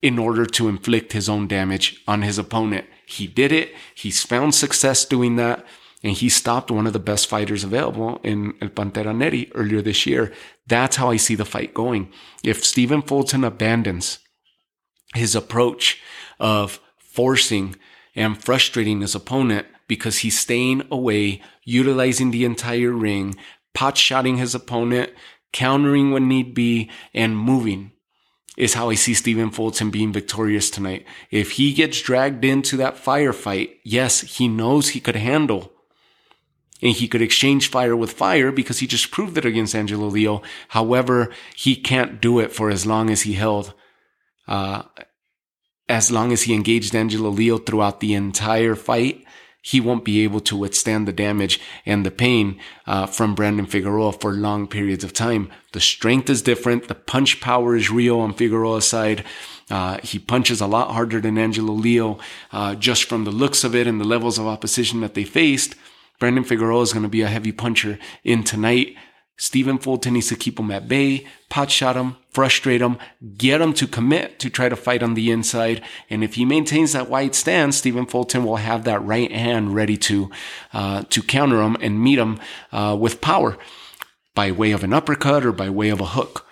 in 0.00 0.18
order 0.18 0.46
to 0.46 0.68
inflict 0.68 1.12
his 1.12 1.28
own 1.28 1.46
damage 1.46 2.02
on 2.08 2.22
his 2.22 2.38
opponent. 2.38 2.86
He 3.06 3.26
did 3.26 3.52
it. 3.52 3.74
He's 3.94 4.22
found 4.22 4.54
success 4.54 5.04
doing 5.04 5.36
that 5.36 5.66
and 6.02 6.16
he 6.16 6.28
stopped 6.28 6.70
one 6.70 6.86
of 6.86 6.94
the 6.94 6.98
best 6.98 7.28
fighters 7.28 7.64
available 7.64 8.18
in 8.24 8.54
El 8.60 8.70
Pantera 8.70 9.14
Nery 9.14 9.52
earlier 9.54 9.82
this 9.82 10.06
year. 10.06 10.32
That's 10.66 10.96
how 10.96 11.10
I 11.10 11.16
see 11.16 11.34
the 11.34 11.44
fight 11.44 11.74
going. 11.74 12.10
If 12.42 12.64
Stephen 12.64 13.02
Fulton 13.02 13.44
abandons 13.44 14.18
his 15.14 15.36
approach 15.36 16.00
of 16.40 16.80
forcing 16.98 17.76
and 18.16 18.42
frustrating 18.42 19.02
his 19.02 19.14
opponent 19.14 19.66
because 19.88 20.18
he's 20.18 20.38
staying 20.38 20.82
away, 20.90 21.40
utilizing 21.64 22.30
the 22.30 22.44
entire 22.44 22.92
ring, 22.92 23.36
pot 23.74 23.96
shotting 23.96 24.36
his 24.36 24.54
opponent, 24.54 25.10
countering 25.52 26.10
when 26.10 26.28
need 26.28 26.54
be, 26.54 26.90
and 27.14 27.36
moving 27.36 27.92
is 28.56 28.74
how 28.74 28.90
I 28.90 28.94
see 28.94 29.14
Stephen 29.14 29.50
Fulton 29.50 29.90
being 29.90 30.12
victorious 30.12 30.70
tonight. 30.70 31.06
If 31.30 31.52
he 31.52 31.72
gets 31.72 32.02
dragged 32.02 32.44
into 32.44 32.76
that 32.76 32.96
firefight, 32.96 33.76
yes, 33.82 34.20
he 34.20 34.46
knows 34.46 34.90
he 34.90 35.00
could 35.00 35.16
handle 35.16 35.72
and 36.82 36.92
he 36.92 37.08
could 37.08 37.22
exchange 37.22 37.70
fire 37.70 37.96
with 37.96 38.12
fire 38.12 38.52
because 38.52 38.80
he 38.80 38.86
just 38.86 39.10
proved 39.10 39.38
it 39.38 39.46
against 39.46 39.74
Angelo 39.74 40.08
Leo. 40.08 40.42
However, 40.68 41.30
he 41.54 41.76
can't 41.76 42.20
do 42.20 42.40
it 42.40 42.52
for 42.52 42.70
as 42.70 42.84
long 42.84 43.08
as 43.08 43.22
he 43.22 43.34
held, 43.34 43.72
uh, 44.48 44.82
as 45.88 46.10
long 46.10 46.32
as 46.32 46.42
he 46.42 46.54
engaged 46.54 46.94
Angelo 46.94 47.30
Leo 47.30 47.56
throughout 47.56 48.00
the 48.00 48.14
entire 48.14 48.74
fight. 48.74 49.24
He 49.64 49.80
won't 49.80 50.04
be 50.04 50.24
able 50.24 50.40
to 50.40 50.56
withstand 50.56 51.06
the 51.06 51.12
damage 51.12 51.60
and 51.86 52.04
the 52.04 52.10
pain 52.10 52.58
uh, 52.84 53.06
from 53.06 53.36
Brandon 53.36 53.64
Figueroa 53.64 54.12
for 54.12 54.32
long 54.32 54.66
periods 54.66 55.04
of 55.04 55.12
time. 55.12 55.50
The 55.72 55.80
strength 55.80 56.28
is 56.28 56.42
different. 56.42 56.88
The 56.88 56.96
punch 56.96 57.40
power 57.40 57.76
is 57.76 57.88
real 57.88 58.18
on 58.18 58.34
Figueroa's 58.34 58.88
side. 58.88 59.24
Uh, 59.70 59.98
he 60.02 60.18
punches 60.18 60.60
a 60.60 60.66
lot 60.66 60.90
harder 60.90 61.20
than 61.20 61.38
Angelo 61.38 61.72
Leo, 61.72 62.18
uh, 62.50 62.74
just 62.74 63.04
from 63.04 63.22
the 63.22 63.30
looks 63.30 63.62
of 63.62 63.74
it 63.76 63.86
and 63.86 64.00
the 64.00 64.04
levels 64.04 64.36
of 64.36 64.48
opposition 64.48 65.00
that 65.00 65.14
they 65.14 65.24
faced. 65.24 65.76
Brandon 66.18 66.44
Figueroa 66.44 66.82
is 66.82 66.92
going 66.92 67.04
to 67.04 67.08
be 67.08 67.22
a 67.22 67.28
heavy 67.28 67.52
puncher 67.52 67.98
in 68.24 68.42
tonight. 68.42 68.96
Stephen 69.36 69.78
Fulton 69.78 70.14
needs 70.14 70.28
to 70.28 70.36
keep 70.36 70.58
him 70.58 70.70
at 70.70 70.88
bay, 70.88 71.26
pot 71.48 71.70
shot 71.70 71.96
him, 71.96 72.16
frustrate 72.30 72.80
him, 72.80 72.98
get 73.36 73.60
him 73.60 73.72
to 73.72 73.86
commit 73.86 74.38
to 74.38 74.48
try 74.48 74.68
to 74.68 74.76
fight 74.76 75.02
on 75.02 75.14
the 75.14 75.30
inside. 75.30 75.82
And 76.08 76.22
if 76.22 76.34
he 76.34 76.44
maintains 76.44 76.92
that 76.92 77.08
wide 77.08 77.34
stance, 77.34 77.76
Stephen 77.76 78.06
Fulton 78.06 78.44
will 78.44 78.56
have 78.56 78.84
that 78.84 79.04
right 79.04 79.32
hand 79.32 79.74
ready 79.74 79.96
to 79.98 80.30
uh, 80.72 81.02
to 81.10 81.22
counter 81.22 81.62
him 81.62 81.76
and 81.80 82.02
meet 82.02 82.18
him 82.18 82.38
uh, 82.70 82.96
with 82.98 83.20
power 83.20 83.58
by 84.34 84.52
way 84.52 84.72
of 84.72 84.84
an 84.84 84.92
uppercut 84.92 85.44
or 85.44 85.52
by 85.52 85.68
way 85.68 85.88
of 85.88 86.00
a 86.00 86.06
hook. 86.06 86.46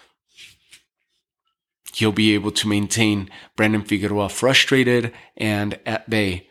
He'll 1.92 2.12
be 2.12 2.34
able 2.34 2.52
to 2.52 2.68
maintain 2.68 3.30
Brandon 3.56 3.82
Figueroa 3.82 4.28
frustrated 4.30 5.12
and 5.36 5.78
at 5.84 6.08
bay 6.08 6.50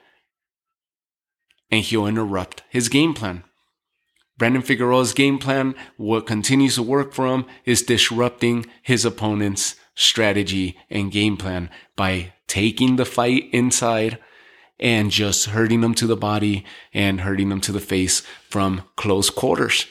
and 1.72 1.84
he'll 1.84 2.08
interrupt 2.08 2.64
his 2.70 2.90
game 2.90 3.14
plan. 3.14 3.44
Brandon 4.40 4.62
Figueroa's 4.62 5.14
game 5.14 5.38
plan, 5.38 5.76
what 5.98 6.26
continues 6.26 6.76
to 6.76 6.82
work 6.82 7.14
for 7.14 7.28
him, 7.28 7.46
is 7.66 7.84
disrupting 7.84 8.66
his 8.82 9.04
opponent's 9.04 9.76
strategy 9.96 10.78
and 10.90 11.12
game 11.12 11.36
plan 11.36 11.70
by 11.98 12.34
taking 12.48 12.96
the 12.96 13.06
fight 13.06 13.50
inside 13.52 14.18
and 14.80 15.12
just 15.12 15.48
hurting 15.48 15.82
them 15.82 15.94
to 15.94 16.08
the 16.08 16.16
body 16.16 16.66
and 16.94 17.22
hurting 17.22 17.50
them 17.50 17.60
to 17.60 17.74
the 17.74 17.82
face 17.82 18.22
from 18.50 18.82
close 18.96 19.30
quarters. 19.30 19.86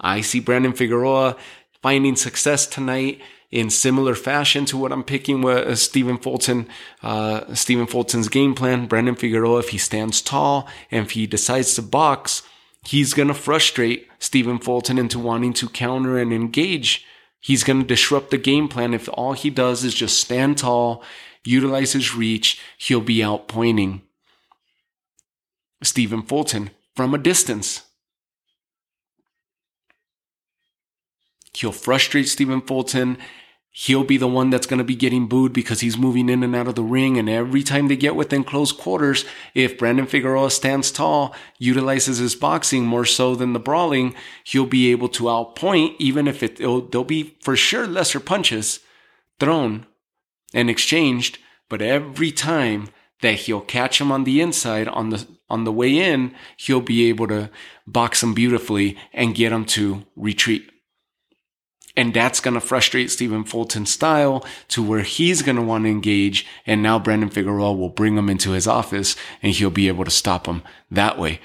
I 0.00 0.20
see 0.20 0.38
Brandon 0.38 0.72
Figueroa 0.72 1.36
finding 1.82 2.14
success 2.14 2.68
tonight 2.68 3.20
in 3.50 3.68
similar 3.68 4.14
fashion 4.14 4.64
to 4.66 4.76
what 4.76 4.92
I'm 4.92 5.02
picking 5.02 5.42
with 5.42 5.66
uh, 5.66 5.74
Stephen 5.74 6.18
Fulton, 6.18 6.68
uh, 7.02 7.52
Stephen 7.52 7.88
Fulton's 7.88 8.28
game 8.28 8.54
plan. 8.54 8.86
Brandon 8.86 9.16
Figueroa, 9.16 9.58
if 9.58 9.70
he 9.70 9.78
stands 9.78 10.22
tall 10.22 10.68
and 10.92 11.06
if 11.06 11.12
he 11.12 11.26
decides 11.26 11.74
to 11.74 11.82
box, 11.82 12.42
he's 12.86 13.14
going 13.14 13.28
to 13.28 13.34
frustrate 13.34 14.08
Stephen 14.18 14.58
Fulton 14.58 14.98
into 14.98 15.18
wanting 15.18 15.52
to 15.54 15.68
counter 15.68 16.18
and 16.18 16.32
engage. 16.32 17.04
He's 17.40 17.64
going 17.64 17.80
to 17.80 17.86
disrupt 17.86 18.30
the 18.30 18.38
game 18.38 18.68
plan. 18.68 18.94
If 18.94 19.08
all 19.12 19.32
he 19.32 19.50
does 19.50 19.84
is 19.84 19.94
just 19.94 20.18
stand 20.18 20.58
tall, 20.58 21.02
utilize 21.44 21.92
his 21.92 22.14
reach, 22.14 22.60
he'll 22.76 23.00
be 23.00 23.18
outpointing 23.18 24.02
Stephen 25.82 26.22
Fulton 26.22 26.70
from 26.94 27.14
a 27.14 27.18
distance. 27.18 27.82
He'll 31.54 31.72
frustrate 31.72 32.28
Stephen 32.28 32.60
Fulton. 32.60 33.18
He'll 33.80 34.02
be 34.02 34.16
the 34.16 34.26
one 34.26 34.50
that's 34.50 34.66
going 34.66 34.78
to 34.78 34.84
be 34.84 34.96
getting 34.96 35.28
booed 35.28 35.52
because 35.52 35.82
he's 35.82 35.96
moving 35.96 36.28
in 36.28 36.42
and 36.42 36.56
out 36.56 36.66
of 36.66 36.74
the 36.74 36.82
ring. 36.82 37.16
And 37.16 37.28
every 37.28 37.62
time 37.62 37.86
they 37.86 37.94
get 37.94 38.16
within 38.16 38.42
close 38.42 38.72
quarters, 38.72 39.24
if 39.54 39.78
Brandon 39.78 40.04
Figueroa 40.04 40.50
stands 40.50 40.90
tall, 40.90 41.32
utilizes 41.58 42.18
his 42.18 42.34
boxing 42.34 42.84
more 42.86 43.04
so 43.04 43.36
than 43.36 43.52
the 43.52 43.60
brawling, 43.60 44.16
he'll 44.42 44.66
be 44.66 44.90
able 44.90 45.08
to 45.10 45.24
outpoint, 45.24 45.94
even 46.00 46.26
if 46.26 46.42
it, 46.42 46.56
there'll 46.56 47.04
be 47.04 47.36
for 47.40 47.54
sure 47.54 47.86
lesser 47.86 48.18
punches 48.18 48.80
thrown 49.38 49.86
and 50.52 50.68
exchanged. 50.68 51.38
But 51.68 51.80
every 51.80 52.32
time 52.32 52.88
that 53.22 53.34
he'll 53.34 53.60
catch 53.60 54.00
him 54.00 54.10
on 54.10 54.24
the 54.24 54.40
inside 54.40 54.88
on 54.88 55.10
the 55.10 55.24
on 55.48 55.62
the 55.62 55.72
way 55.72 55.96
in, 55.96 56.34
he'll 56.56 56.80
be 56.80 57.08
able 57.08 57.28
to 57.28 57.48
box 57.86 58.24
him 58.24 58.34
beautifully 58.34 58.98
and 59.12 59.36
get 59.36 59.52
him 59.52 59.64
to 59.66 60.04
retreat. 60.16 60.68
And 61.98 62.14
that's 62.14 62.38
going 62.38 62.54
to 62.54 62.60
frustrate 62.60 63.10
Stephen 63.10 63.42
Fulton's 63.42 63.92
style 63.92 64.46
to 64.68 64.84
where 64.84 65.02
he's 65.02 65.42
going 65.42 65.56
to 65.56 65.62
want 65.62 65.82
to 65.82 65.90
engage. 65.90 66.46
And 66.64 66.80
now 66.80 66.96
Brandon 66.96 67.28
Figueroa 67.28 67.72
will 67.72 67.88
bring 67.88 68.16
him 68.16 68.28
into 68.28 68.52
his 68.52 68.68
office 68.68 69.16
and 69.42 69.52
he'll 69.52 69.70
be 69.70 69.88
able 69.88 70.04
to 70.04 70.10
stop 70.12 70.46
him 70.46 70.62
that 70.92 71.18
way. 71.18 71.40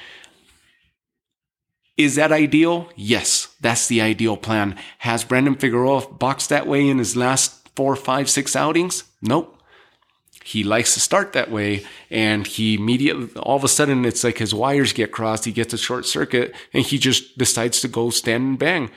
Is 1.98 2.13
that 2.17 2.31
ideal? 2.31 2.88
Yes, 2.95 3.55
that's 3.62 3.88
the 3.88 4.00
ideal 4.01 4.38
plan. 4.38 4.77
Has 5.00 5.24
Brandon 5.24 5.55
Figueroa 5.55 6.13
boxed 6.13 6.50
that 6.50 6.67
way 6.67 6.88
in 6.88 7.00
his 7.00 7.15
last 7.15 7.67
four, 7.75 7.95
five, 7.95 8.29
six 8.29 8.55
outings? 8.55 9.05
Nope 9.24 9.60
he 10.45 10.62
likes 10.62 10.93
to 10.93 11.00
start 11.00 11.31
that 11.31 11.50
way 11.50 11.86
and 12.10 12.45
he 12.45 12.75
immediately 12.75 13.29
all 13.41 13.55
of 13.55 13.63
a 13.63 13.67
sudden 13.69 14.03
it's 14.03 14.25
like 14.25 14.39
his 14.39 14.53
wires 14.53 14.91
get 14.91 15.10
crossed 15.10 15.45
he 15.45 15.53
gets 15.53 15.74
a 15.74 15.77
short 15.77 16.05
circuit 16.05 16.53
and 16.74 16.83
he 16.83 16.98
just 16.98 17.38
decides 17.38 17.79
to 17.79 17.88
go 17.88 18.10
stand 18.10 18.43
and 18.43 18.60
bang 18.60 18.91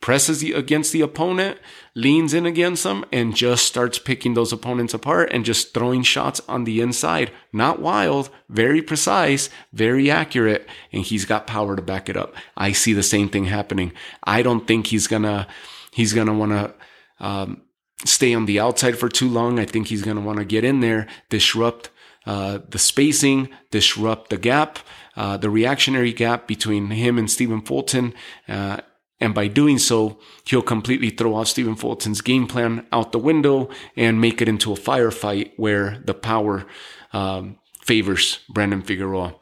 presses 0.00 0.42
against 0.42 0.92
the 0.92 1.00
opponent 1.00 1.58
leans 1.94 2.32
in 2.32 2.46
against 2.46 2.84
them 2.84 3.04
and 3.12 3.34
just 3.34 3.66
starts 3.66 3.98
picking 3.98 4.34
those 4.34 4.52
opponents 4.52 4.94
apart 4.94 5.28
and 5.32 5.44
just 5.44 5.74
throwing 5.74 6.02
shots 6.02 6.40
on 6.48 6.64
the 6.64 6.80
inside 6.80 7.30
not 7.52 7.80
wild 7.80 8.30
very 8.48 8.80
precise 8.80 9.50
very 9.72 10.10
accurate 10.10 10.68
and 10.92 11.04
he's 11.04 11.24
got 11.24 11.46
power 11.46 11.74
to 11.74 11.82
back 11.82 12.08
it 12.08 12.16
up 12.16 12.34
i 12.56 12.70
see 12.70 12.92
the 12.92 13.02
same 13.02 13.28
thing 13.28 13.46
happening 13.46 13.92
i 14.22 14.40
don't 14.40 14.66
think 14.66 14.86
he's 14.86 15.08
gonna 15.08 15.46
he's 15.90 16.12
gonna 16.12 16.34
want 16.34 16.52
to 16.52 16.72
um, 17.20 17.62
stay 18.04 18.34
on 18.34 18.46
the 18.46 18.60
outside 18.60 18.98
for 18.98 19.08
too 19.08 19.28
long. 19.28 19.58
I 19.58 19.64
think 19.64 19.88
he's 19.88 20.02
going 20.02 20.16
to 20.16 20.22
want 20.22 20.38
to 20.38 20.44
get 20.44 20.64
in 20.64 20.80
there, 20.80 21.06
disrupt 21.28 21.90
uh, 22.26 22.58
the 22.68 22.78
spacing, 22.78 23.48
disrupt 23.70 24.30
the 24.30 24.38
gap, 24.38 24.78
uh, 25.16 25.36
the 25.36 25.50
reactionary 25.50 26.12
gap 26.12 26.46
between 26.46 26.90
him 26.90 27.18
and 27.18 27.30
Stephen 27.30 27.60
Fulton. 27.60 28.14
Uh, 28.48 28.78
and 29.20 29.34
by 29.34 29.48
doing 29.48 29.78
so, 29.78 30.18
he'll 30.44 30.62
completely 30.62 31.10
throw 31.10 31.34
off 31.34 31.48
Stephen 31.48 31.74
Fulton's 31.74 32.20
game 32.20 32.46
plan 32.46 32.86
out 32.92 33.12
the 33.12 33.18
window 33.18 33.68
and 33.96 34.20
make 34.20 34.40
it 34.40 34.48
into 34.48 34.72
a 34.72 34.76
firefight 34.76 35.52
where 35.56 36.02
the 36.04 36.14
power 36.14 36.66
um, 37.12 37.58
favors 37.82 38.40
Brandon 38.48 38.82
Figueroa. 38.82 39.34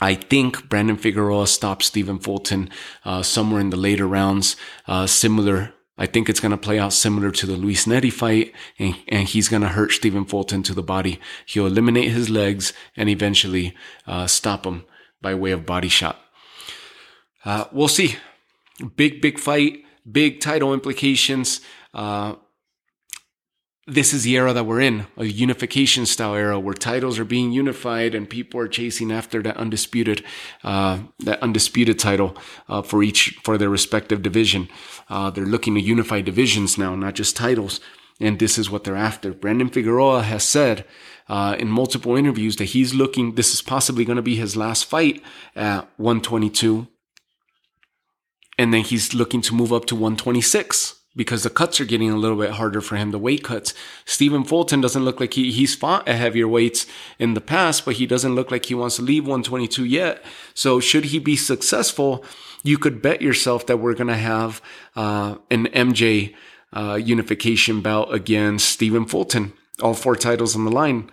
I 0.00 0.14
think 0.14 0.68
Brandon 0.68 0.96
Figueroa 0.96 1.46
stops 1.46 1.86
Stephen 1.86 2.18
Fulton 2.18 2.70
uh, 3.04 3.22
somewhere 3.22 3.60
in 3.60 3.70
the 3.70 3.76
later 3.76 4.06
rounds, 4.06 4.56
uh, 4.86 5.06
similar 5.06 5.74
I 6.00 6.06
think 6.06 6.28
it's 6.28 6.38
going 6.38 6.52
to 6.52 6.56
play 6.56 6.78
out 6.78 6.92
similar 6.92 7.32
to 7.32 7.46
the 7.46 7.56
Luis 7.56 7.84
Nery 7.84 8.12
fight, 8.12 8.54
and, 8.78 8.94
and 9.08 9.28
he's 9.28 9.48
going 9.48 9.62
to 9.62 9.68
hurt 9.68 9.90
Stephen 9.90 10.24
Fulton 10.24 10.62
to 10.62 10.72
the 10.72 10.82
body. 10.82 11.18
He'll 11.44 11.66
eliminate 11.66 12.12
his 12.12 12.30
legs 12.30 12.72
and 12.96 13.08
eventually 13.08 13.74
uh, 14.06 14.28
stop 14.28 14.64
him 14.64 14.84
by 15.20 15.34
way 15.34 15.50
of 15.50 15.66
body 15.66 15.88
shot. 15.88 16.20
Uh, 17.44 17.64
we'll 17.72 17.88
see. 17.88 18.16
Big, 18.96 19.20
big 19.20 19.38
fight, 19.38 19.84
big 20.10 20.40
title 20.40 20.72
implications. 20.72 21.60
Uh, 21.92 22.34
this 23.88 24.12
is 24.12 24.22
the 24.22 24.36
era 24.36 24.52
that 24.52 24.66
we're 24.66 24.82
in, 24.82 25.06
a 25.16 25.24
unification 25.24 26.04
style 26.04 26.34
era 26.34 26.60
where 26.60 26.74
titles 26.74 27.18
are 27.18 27.24
being 27.24 27.52
unified 27.52 28.14
and 28.14 28.28
people 28.28 28.60
are 28.60 28.68
chasing 28.68 29.10
after 29.10 29.42
that 29.42 29.56
undisputed, 29.56 30.22
uh, 30.62 30.98
that 31.20 31.42
undisputed 31.42 31.98
title 31.98 32.36
uh, 32.68 32.82
for 32.82 33.02
each 33.02 33.38
for 33.42 33.56
their 33.56 33.70
respective 33.70 34.22
division. 34.22 34.68
Uh, 35.08 35.30
they're 35.30 35.46
looking 35.46 35.74
to 35.74 35.80
unify 35.80 36.20
divisions 36.20 36.76
now, 36.76 36.94
not 36.94 37.14
just 37.14 37.34
titles, 37.34 37.80
and 38.20 38.38
this 38.38 38.58
is 38.58 38.68
what 38.68 38.84
they're 38.84 38.94
after. 38.94 39.32
Brandon 39.32 39.70
Figueroa 39.70 40.22
has 40.22 40.44
said 40.44 40.84
uh, 41.26 41.56
in 41.58 41.68
multiple 41.68 42.14
interviews 42.14 42.56
that 42.56 42.66
he's 42.66 42.92
looking. 42.92 43.36
This 43.36 43.54
is 43.54 43.62
possibly 43.62 44.04
going 44.04 44.16
to 44.16 44.22
be 44.22 44.36
his 44.36 44.54
last 44.54 44.84
fight 44.84 45.22
at 45.56 45.88
122, 45.96 46.88
and 48.58 48.74
then 48.74 48.82
he's 48.82 49.14
looking 49.14 49.40
to 49.42 49.54
move 49.54 49.72
up 49.72 49.86
to 49.86 49.94
126 49.94 50.96
because 51.16 51.42
the 51.42 51.50
cuts 51.50 51.80
are 51.80 51.84
getting 51.84 52.10
a 52.10 52.16
little 52.16 52.36
bit 52.36 52.52
harder 52.52 52.80
for 52.80 52.96
him, 52.96 53.10
the 53.10 53.18
weight 53.18 53.42
cuts. 53.42 53.74
Stephen 54.04 54.44
Fulton 54.44 54.80
doesn't 54.80 55.04
look 55.04 55.20
like 55.20 55.34
he, 55.34 55.50
he's 55.50 55.74
fought 55.74 56.06
at 56.06 56.16
heavier 56.16 56.46
weights 56.46 56.86
in 57.18 57.34
the 57.34 57.40
past, 57.40 57.84
but 57.84 57.94
he 57.94 58.06
doesn't 58.06 58.34
look 58.34 58.50
like 58.50 58.66
he 58.66 58.74
wants 58.74 58.96
to 58.96 59.02
leave 59.02 59.24
122 59.24 59.84
yet. 59.84 60.24
So 60.54 60.80
should 60.80 61.06
he 61.06 61.18
be 61.18 61.36
successful, 61.36 62.24
you 62.62 62.78
could 62.78 63.00
bet 63.00 63.22
yourself 63.22 63.66
that 63.66 63.78
we're 63.78 63.94
going 63.94 64.08
to 64.08 64.16
have, 64.16 64.60
uh, 64.94 65.36
an 65.50 65.66
MJ, 65.68 66.34
uh, 66.72 66.94
unification 67.02 67.80
bout 67.80 68.12
against 68.12 68.68
Stephen 68.68 69.06
Fulton. 69.06 69.52
All 69.80 69.94
four 69.94 70.16
titles 70.16 70.54
on 70.54 70.64
the 70.64 70.70
line. 70.70 71.10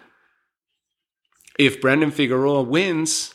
If 1.57 1.79
Brandon 1.79 2.11
Figueroa 2.11 2.63
wins, 2.63 3.34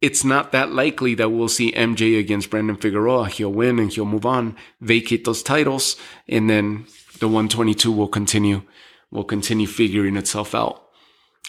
it's 0.00 0.24
not 0.24 0.52
that 0.52 0.72
likely 0.72 1.14
that 1.14 1.30
we'll 1.30 1.48
see 1.48 1.72
MJ 1.72 2.18
against 2.18 2.50
Brandon 2.50 2.76
Figueroa. 2.76 3.28
He'll 3.28 3.52
win 3.52 3.78
and 3.78 3.92
he'll 3.92 4.06
move 4.06 4.24
on, 4.24 4.56
vacate 4.80 5.24
those 5.24 5.42
titles, 5.42 5.96
and 6.26 6.48
then 6.48 6.86
the 7.18 7.28
122 7.28 7.92
will 7.92 8.08
continue, 8.08 8.62
will 9.10 9.24
continue 9.24 9.66
figuring 9.66 10.16
itself 10.16 10.54
out. 10.54 10.86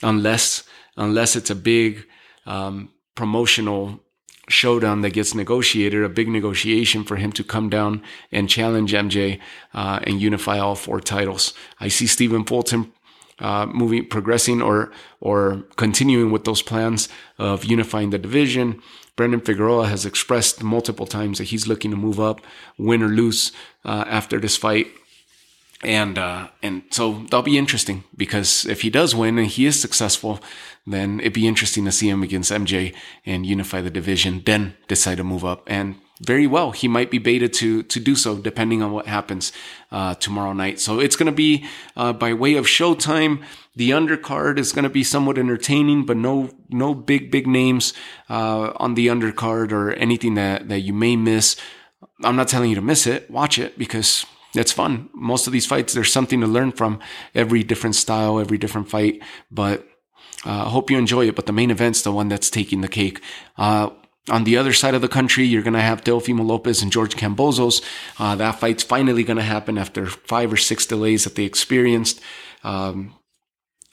Unless, 0.04 0.64
unless 0.98 1.36
it's 1.36 1.50
a 1.50 1.56
big, 1.56 2.06
um, 2.46 2.90
promotional 3.16 4.02
showdown 4.50 5.02
that 5.02 5.12
gets 5.12 5.34
negotiated, 5.34 6.04
a 6.04 6.10
big 6.10 6.28
negotiation 6.28 7.04
for 7.04 7.16
him 7.16 7.32
to 7.32 7.44
come 7.44 7.70
down 7.70 8.02
and 8.32 8.50
challenge 8.50 8.92
MJ, 8.92 9.40
uh, 9.74 10.00
and 10.04 10.20
unify 10.20 10.60
all 10.60 10.76
four 10.76 11.00
titles. 11.00 11.54
I 11.80 11.88
see 11.88 12.08
Stephen 12.08 12.44
Fulton 12.44 12.92
uh, 13.42 13.66
moving, 13.66 14.06
progressing, 14.08 14.62
or 14.62 14.92
or 15.20 15.64
continuing 15.76 16.32
with 16.32 16.46
those 16.46 16.62
plans 16.62 17.10
of 17.38 17.66
unifying 17.66 18.12
the 18.12 18.18
division. 18.18 18.82
Brandon 19.16 19.42
Figueroa 19.42 19.88
has 19.88 20.06
expressed 20.06 20.64
multiple 20.64 21.06
times 21.06 21.38
that 21.38 21.46
he's 21.46 21.68
looking 21.68 21.92
to 21.92 21.98
move 21.98 22.20
up, 22.20 22.42
win 22.78 23.04
or 23.04 23.10
lose 23.10 23.52
uh, 23.84 24.06
after 24.08 24.40
this 24.40 24.56
fight. 24.56 24.88
And 25.84 26.18
uh, 26.18 26.50
and 26.62 26.84
so 26.92 27.24
that'll 27.24 27.42
be 27.42 27.58
interesting 27.58 28.04
because 28.16 28.66
if 28.66 28.82
he 28.82 28.90
does 28.90 29.16
win 29.16 29.38
and 29.40 29.48
he 29.48 29.66
is 29.66 29.80
successful, 29.80 30.40
then 30.86 31.20
it'd 31.20 31.34
be 31.34 31.48
interesting 31.48 31.86
to 31.86 31.92
see 31.92 32.10
him 32.10 32.24
against 32.24 32.52
MJ 32.52 32.96
and 33.26 33.46
unify 33.46 33.82
the 33.82 33.90
division, 33.90 34.44
then 34.46 34.76
decide 34.88 35.18
to 35.18 35.24
move 35.24 35.44
up. 35.44 35.64
And 35.68 35.96
very 36.22 36.46
well. 36.48 36.72
He 36.72 36.88
might 36.88 37.10
be 37.10 37.18
baited 37.18 37.52
to 37.54 37.84
to 37.84 38.00
do 38.00 38.16
so, 38.16 38.38
depending 38.38 38.82
on 38.84 38.92
what 38.92 39.08
happens 39.08 39.52
uh, 39.92 40.16
tomorrow 40.16 40.54
night. 40.54 40.80
So 40.80 41.00
it's 41.00 41.16
going 41.16 41.32
to 41.32 41.36
be 41.36 41.66
uh, 41.96 42.14
by 42.14 42.34
way 42.34 42.56
of 42.56 42.66
Showtime. 42.66 43.44
The 43.76 43.92
undercard 43.92 44.60
is 44.60 44.72
going 44.72 44.84
to 44.84 44.90
be 44.90 45.04
somewhat 45.04 45.38
entertaining, 45.38 46.06
but 46.06 46.18
no 46.18 46.50
no 46.70 46.94
big 46.94 47.32
big 47.32 47.48
names 47.48 47.94
uh, 48.30 48.74
on 48.76 48.94
the 48.96 49.08
undercard 49.08 49.72
or 49.72 49.92
anything 49.94 50.36
that 50.36 50.70
that 50.70 50.82
you 50.82 50.94
may 50.94 51.16
miss. 51.16 51.56
I'm 52.24 52.36
not 52.36 52.48
telling 52.48 52.70
you 52.70 52.76
to 52.76 52.82
miss 52.82 53.08
it. 53.08 53.30
Watch 53.32 53.58
it 53.58 53.78
because 53.78 54.26
it's 54.54 54.72
fun. 54.72 55.10
Most 55.14 55.48
of 55.48 55.54
these 55.54 55.66
fights, 55.66 55.94
there's 55.94 56.12
something 56.12 56.42
to 56.42 56.48
learn 56.48 56.72
from 56.72 57.00
every 57.34 57.64
different 57.64 57.96
style, 57.96 58.40
every 58.40 58.58
different 58.58 58.90
fight. 58.90 59.24
But 59.50 59.88
I 60.46 60.62
uh, 60.62 60.66
hope 60.66 60.92
you 60.92 60.98
enjoy 60.98 61.28
it. 61.28 61.36
But 61.36 61.46
the 61.46 61.54
main 61.54 61.72
event's 61.72 62.02
the 62.02 62.12
one 62.12 62.28
that's 62.28 62.50
taking 62.50 62.82
the 62.82 62.88
cake. 62.88 63.22
Uh, 63.58 63.92
on 64.30 64.44
the 64.44 64.58
other 64.58 64.74
side 64.74 64.94
of 64.94 65.02
the 65.02 65.08
country, 65.08 65.46
you're 65.46 65.64
going 65.64 65.74
to 65.74 65.82
have 65.82 66.04
Teofimo 66.04 66.46
Lopez 66.46 66.82
and 66.82 66.92
George 66.92 67.16
Kambosos. 67.16 67.82
Uh, 68.20 68.36
that 68.36 68.60
fight's 68.60 68.84
finally 68.84 69.24
going 69.24 69.38
to 69.38 69.44
happen 69.44 69.78
after 69.78 70.06
five 70.06 70.54
or 70.54 70.58
six 70.58 70.86
delays 70.86 71.24
that 71.24 71.36
they 71.36 71.44
experienced. 71.44 72.22
Um, 72.64 73.16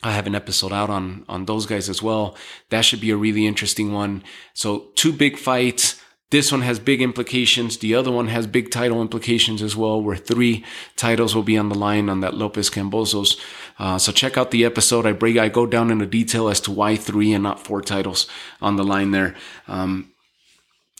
I 0.02 0.12
have 0.12 0.26
an 0.26 0.34
episode 0.34 0.72
out 0.72 0.90
on 0.90 1.24
on 1.28 1.46
those 1.46 1.66
guys 1.66 1.88
as 1.88 2.02
well. 2.02 2.36
That 2.70 2.82
should 2.82 3.00
be 3.00 3.10
a 3.10 3.16
really 3.16 3.46
interesting 3.46 3.92
one. 3.92 4.22
So 4.54 4.90
two 4.94 5.12
big 5.12 5.38
fights. 5.38 6.00
This 6.30 6.52
one 6.52 6.60
has 6.60 6.78
big 6.78 7.00
implications. 7.00 7.78
The 7.78 7.94
other 7.94 8.12
one 8.12 8.28
has 8.28 8.46
big 8.46 8.70
title 8.70 9.00
implications 9.00 9.62
as 9.62 9.74
well, 9.74 10.00
where 10.00 10.14
three 10.14 10.62
titles 10.94 11.34
will 11.34 11.42
be 11.42 11.56
on 11.56 11.70
the 11.70 11.74
line 11.74 12.10
on 12.10 12.20
that 12.20 12.34
Lopez 12.34 12.68
Kambosos. 12.68 13.40
Uh, 13.78 13.96
so 13.96 14.12
check 14.12 14.36
out 14.36 14.50
the 14.50 14.66
episode. 14.66 15.06
I 15.06 15.12
break, 15.12 15.38
I 15.38 15.48
go 15.48 15.64
down 15.64 15.90
into 15.90 16.04
detail 16.04 16.50
as 16.50 16.60
to 16.62 16.70
why 16.70 16.96
three 16.96 17.32
and 17.32 17.42
not 17.42 17.64
four 17.64 17.80
titles 17.80 18.26
on 18.60 18.76
the 18.76 18.84
line 18.84 19.12
there. 19.12 19.34
Um, 19.66 20.12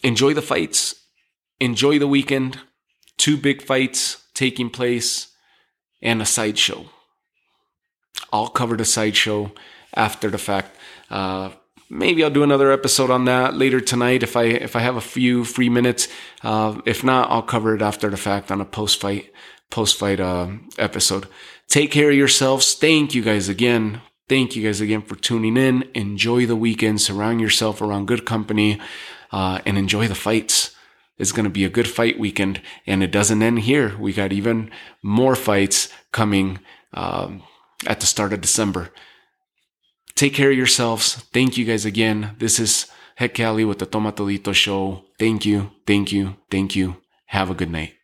enjoy 0.02 0.34
the 0.34 0.42
fights, 0.42 0.94
enjoy 1.60 1.98
the 1.98 2.08
weekend. 2.08 2.60
Two 3.16 3.36
big 3.36 3.62
fights 3.62 4.28
taking 4.32 4.70
place 4.70 5.34
and 6.00 6.22
a 6.22 6.26
sideshow. 6.26 6.86
I'll 8.32 8.48
cover 8.48 8.76
the 8.76 8.84
sideshow 8.84 9.52
after 9.94 10.30
the 10.30 10.38
fact. 10.38 10.76
Uh, 11.10 11.50
maybe 11.90 12.22
I'll 12.22 12.30
do 12.30 12.42
another 12.42 12.70
episode 12.70 13.10
on 13.10 13.24
that 13.24 13.54
later 13.54 13.80
tonight 13.80 14.22
if 14.22 14.36
I 14.36 14.44
if 14.44 14.76
I 14.76 14.80
have 14.80 14.96
a 14.96 15.00
few 15.00 15.44
free 15.44 15.68
minutes. 15.68 16.08
Uh, 16.42 16.80
if 16.84 17.02
not, 17.02 17.30
I'll 17.30 17.42
cover 17.42 17.74
it 17.74 17.82
after 17.82 18.08
the 18.08 18.16
fact 18.16 18.50
on 18.50 18.60
a 18.60 18.64
post 18.64 19.00
fight 19.00 19.32
post 19.70 19.98
fight 19.98 20.20
uh, 20.20 20.48
episode. 20.78 21.26
Take 21.68 21.90
care 21.90 22.10
of 22.10 22.16
yourselves. 22.16 22.74
Thank 22.74 23.14
you 23.14 23.22
guys 23.22 23.48
again. 23.48 24.00
Thank 24.28 24.56
you 24.56 24.62
guys 24.62 24.80
again 24.80 25.02
for 25.02 25.16
tuning 25.16 25.56
in. 25.56 25.88
Enjoy 25.94 26.44
the 26.46 26.56
weekend. 26.56 27.00
Surround 27.00 27.40
yourself 27.40 27.80
around 27.80 28.06
good 28.06 28.26
company, 28.26 28.78
uh, 29.32 29.60
and 29.66 29.78
enjoy 29.78 30.08
the 30.08 30.14
fights. 30.14 30.74
It's 31.18 31.32
going 31.32 31.44
to 31.44 31.50
be 31.50 31.64
a 31.64 31.70
good 31.70 31.88
fight 31.88 32.18
weekend, 32.18 32.62
and 32.86 33.02
it 33.02 33.10
doesn't 33.10 33.42
end 33.42 33.60
here. 33.60 33.96
We 33.98 34.12
got 34.12 34.32
even 34.32 34.70
more 35.02 35.34
fights 35.34 35.88
coming 36.12 36.60
um, 36.94 37.42
at 37.86 38.00
the 38.00 38.06
start 38.06 38.32
of 38.32 38.40
December. 38.40 38.90
Take 40.14 40.34
care 40.34 40.50
of 40.50 40.56
yourselves. 40.56 41.14
Thank 41.32 41.56
you 41.56 41.64
guys 41.64 41.84
again. 41.84 42.36
This 42.38 42.58
is 42.58 42.86
Heck 43.16 43.34
Cali 43.34 43.64
with 43.64 43.80
the 43.80 43.86
Tomatolito 43.86 44.54
Show. 44.54 45.04
Thank 45.18 45.44
you, 45.44 45.72
thank 45.86 46.12
you, 46.12 46.36
thank 46.50 46.76
you. 46.76 46.96
Have 47.26 47.50
a 47.50 47.54
good 47.54 47.70
night. 47.70 47.97